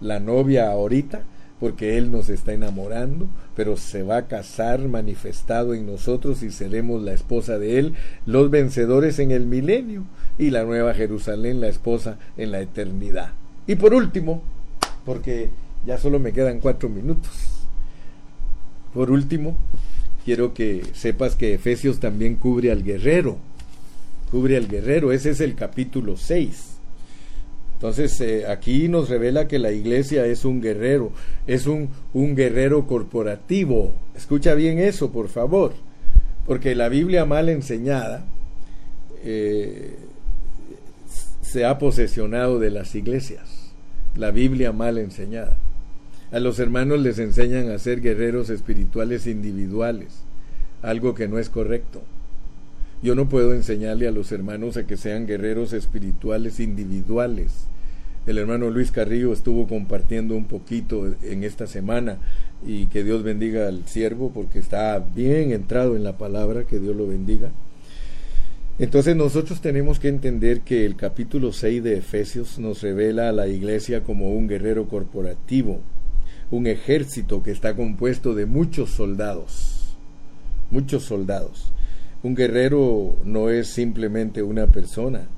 [0.00, 1.24] La novia ahorita
[1.60, 7.02] porque Él nos está enamorando, pero se va a casar manifestado en nosotros y seremos
[7.02, 7.94] la esposa de Él,
[8.26, 10.04] los vencedores en el milenio
[10.38, 13.32] y la nueva Jerusalén, la esposa en la eternidad.
[13.66, 14.42] Y por último,
[15.04, 15.50] porque
[15.86, 17.32] ya solo me quedan cuatro minutos,
[18.92, 19.56] por último,
[20.24, 23.36] quiero que sepas que Efesios también cubre al guerrero,
[24.22, 25.12] descubre al guerrero.
[25.12, 26.75] Ese es el capítulo 6.
[27.76, 31.12] Entonces eh, aquí nos revela que la iglesia es un guerrero,
[31.46, 33.94] es un, un guerrero corporativo.
[34.16, 35.74] Escucha bien eso, por favor,
[36.46, 38.24] porque la Biblia mal enseñada
[39.22, 39.94] eh,
[41.42, 43.72] se ha posesionado de las iglesias.
[44.16, 45.58] La Biblia mal enseñada.
[46.32, 50.22] A los hermanos les enseñan a ser guerreros espirituales individuales,
[50.80, 52.02] algo que no es correcto.
[53.02, 57.68] Yo no puedo enseñarle a los hermanos a que sean guerreros espirituales individuales.
[58.26, 62.18] El hermano Luis Carrillo estuvo compartiendo un poquito en esta semana
[62.66, 66.96] y que Dios bendiga al siervo porque está bien entrado en la palabra, que Dios
[66.96, 67.52] lo bendiga.
[68.78, 73.46] Entonces nosotros tenemos que entender que el capítulo 6 de Efesios nos revela a la
[73.46, 75.80] iglesia como un guerrero corporativo,
[76.50, 79.96] un ejército que está compuesto de muchos soldados,
[80.70, 81.72] muchos soldados.
[82.22, 85.28] Un guerrero no es simplemente una persona.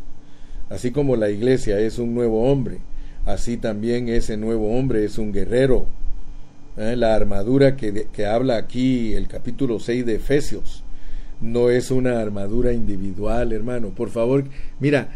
[0.70, 2.78] Así como la iglesia es un nuevo hombre,
[3.24, 5.86] así también ese nuevo hombre es un guerrero.
[6.76, 6.94] ¿Eh?
[6.96, 10.84] La armadura que, que habla aquí el capítulo 6 de Efesios
[11.40, 13.90] no es una armadura individual, hermano.
[13.90, 14.44] Por favor,
[14.80, 15.08] mira,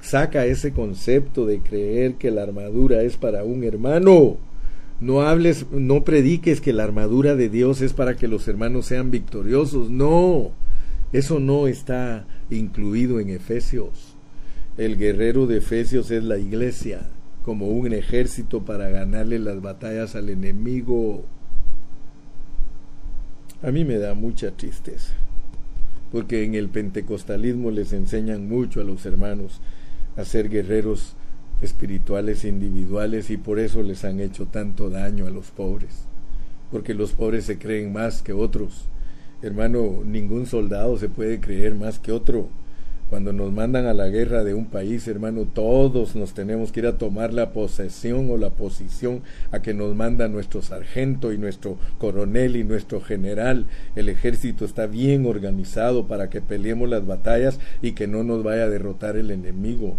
[0.00, 4.36] saca ese concepto de creer que la armadura es para un hermano.
[5.00, 9.10] No hables, no prediques que la armadura de Dios es para que los hermanos sean
[9.10, 9.90] victoriosos.
[9.90, 10.52] No,
[11.12, 14.14] eso no está incluido en Efesios.
[14.76, 17.08] El guerrero de Efesios es la iglesia,
[17.44, 21.24] como un ejército para ganarle las batallas al enemigo.
[23.62, 25.12] A mí me da mucha tristeza,
[26.12, 29.60] porque en el pentecostalismo les enseñan mucho a los hermanos
[30.16, 31.16] a ser guerreros
[31.60, 36.04] espirituales individuales y por eso les han hecho tanto daño a los pobres,
[36.70, 38.89] porque los pobres se creen más que otros
[39.42, 42.48] Hermano, ningún soldado se puede creer más que otro.
[43.08, 46.86] Cuando nos mandan a la guerra de un país, hermano, todos nos tenemos que ir
[46.86, 51.78] a tomar la posesión o la posición a que nos manda nuestro sargento y nuestro
[51.98, 53.66] coronel y nuestro general.
[53.96, 58.64] El ejército está bien organizado para que peleemos las batallas y que no nos vaya
[58.64, 59.96] a derrotar el enemigo.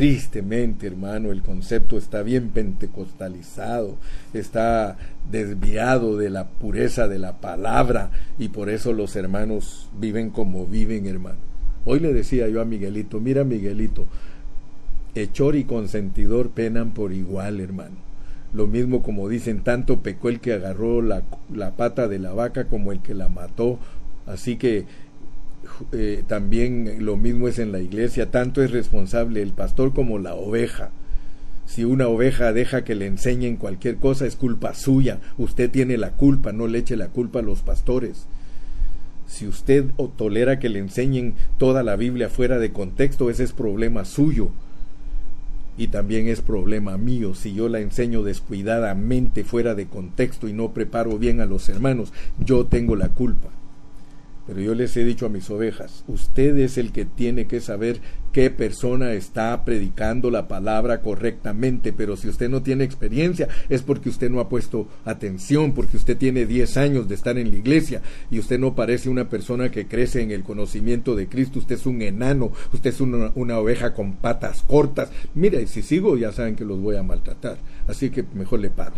[0.00, 3.98] Tristemente, hermano, el concepto está bien pentecostalizado,
[4.32, 4.96] está
[5.30, 11.04] desviado de la pureza de la palabra y por eso los hermanos viven como viven,
[11.04, 11.36] hermano.
[11.84, 14.06] Hoy le decía yo a Miguelito, mira Miguelito,
[15.14, 17.96] hechor y consentidor penan por igual, hermano.
[18.54, 22.68] Lo mismo como dicen, tanto pecó el que agarró la, la pata de la vaca
[22.68, 23.78] como el que la mató.
[24.26, 24.86] Así que
[25.92, 30.34] eh, también lo mismo es en la iglesia, tanto es responsable el pastor como la
[30.34, 30.90] oveja.
[31.66, 36.12] Si una oveja deja que le enseñen cualquier cosa es culpa suya, usted tiene la
[36.12, 38.26] culpa, no le eche la culpa a los pastores.
[39.28, 39.84] Si usted
[40.16, 44.50] tolera que le enseñen toda la Biblia fuera de contexto, ese es problema suyo.
[45.78, 50.72] Y también es problema mío si yo la enseño descuidadamente fuera de contexto y no
[50.72, 52.12] preparo bien a los hermanos,
[52.44, 53.48] yo tengo la culpa.
[54.50, 58.00] Pero yo les he dicho a mis ovejas, usted es el que tiene que saber
[58.32, 64.08] qué persona está predicando la palabra correctamente, pero si usted no tiene experiencia es porque
[64.08, 68.02] usted no ha puesto atención, porque usted tiene 10 años de estar en la iglesia
[68.28, 71.86] y usted no parece una persona que crece en el conocimiento de Cristo, usted es
[71.86, 75.12] un enano, usted es una, oveja con patas cortas.
[75.32, 78.96] Mire, si sigo ya saben que los voy a maltratar, así que mejor le paro.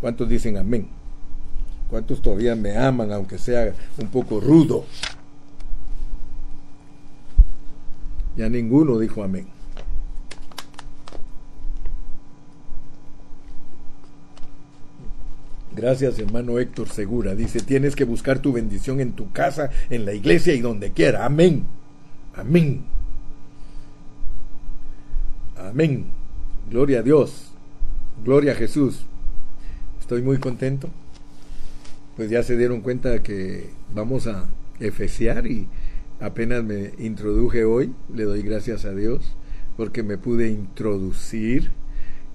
[0.00, 0.99] ¿Cuántos dicen amén?
[1.90, 4.86] ¿Cuántos todavía me aman, aunque sea un poco rudo?
[8.36, 9.48] Ya ninguno dijo amén.
[15.74, 17.34] Gracias, hermano Héctor Segura.
[17.34, 21.24] Dice, tienes que buscar tu bendición en tu casa, en la iglesia y donde quiera.
[21.24, 21.64] Amén.
[22.36, 22.84] Amén.
[25.56, 26.06] Amén.
[26.70, 27.50] Gloria a Dios.
[28.24, 29.00] Gloria a Jesús.
[30.00, 30.88] Estoy muy contento
[32.16, 34.48] pues ya se dieron cuenta que vamos a
[34.78, 35.68] efeciar y
[36.20, 39.36] apenas me introduje hoy, le doy gracias a Dios
[39.76, 41.70] porque me pude introducir.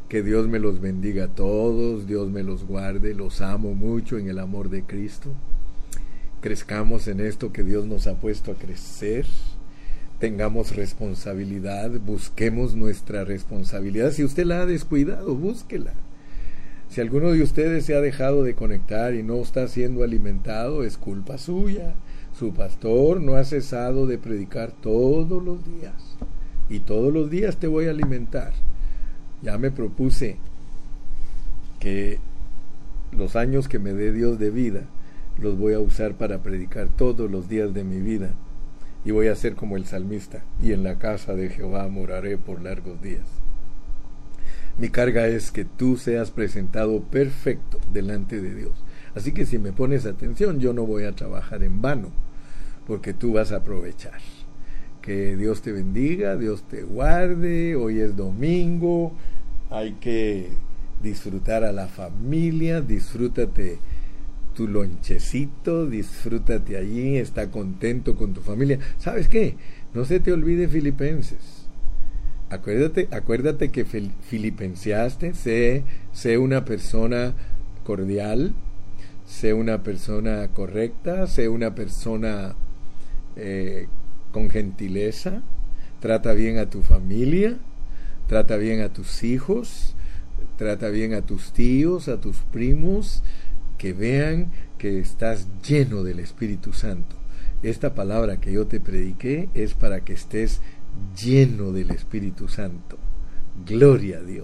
[0.09, 4.29] Que Dios me los bendiga a todos, Dios me los guarde, los amo mucho en
[4.29, 5.31] el amor de Cristo.
[6.41, 9.25] Crezcamos en esto que Dios nos ha puesto a crecer.
[10.19, 14.11] Tengamos responsabilidad, busquemos nuestra responsabilidad.
[14.11, 15.93] Si usted la ha descuidado, búsquela
[16.89, 20.97] si alguno de ustedes se ha dejado de conectar y no está siendo alimentado, es
[20.97, 21.93] culpa suya.
[22.37, 26.17] Su pastor no ha cesado de predicar todos los días.
[26.69, 28.53] Y todos los días te voy a alimentar.
[29.41, 30.37] Ya me propuse
[31.79, 32.19] que
[33.11, 34.81] los años que me dé Dios de vida
[35.37, 38.31] los voy a usar para predicar todos los días de mi vida
[39.05, 42.61] y voy a ser como el salmista, y en la casa de Jehová moraré por
[42.63, 43.44] largos días.
[44.77, 48.73] Mi carga es que tú seas presentado perfecto delante de Dios.
[49.15, 52.09] Así que si me pones atención, yo no voy a trabajar en vano,
[52.85, 54.19] porque tú vas a aprovechar.
[55.01, 59.13] Que Dios te bendiga, Dios te guarde, hoy es domingo,
[59.69, 60.49] hay que
[61.01, 63.79] disfrutar a la familia, disfrútate
[64.55, 68.79] tu lonchecito, disfrútate allí, está contento con tu familia.
[68.97, 69.55] ¿Sabes qué?
[69.93, 71.54] No se te olvide Filipenses.
[72.49, 75.83] Acuérdate, acuérdate que filipenseaste, sé,
[76.13, 77.33] sé una persona
[77.83, 78.53] cordial,
[79.25, 82.55] sé una persona correcta, sé una persona
[83.35, 83.87] eh,
[84.31, 85.41] con gentileza,
[85.99, 87.57] trata bien a tu familia,
[88.27, 89.95] trata bien a tus hijos,
[90.57, 93.23] trata bien a tus tíos, a tus primos,
[93.77, 97.15] que vean que estás lleno del Espíritu Santo.
[97.63, 100.61] Esta palabra que yo te prediqué es para que estés
[101.15, 102.97] lleno del Espíritu Santo.
[103.65, 104.31] Gloria a Dios.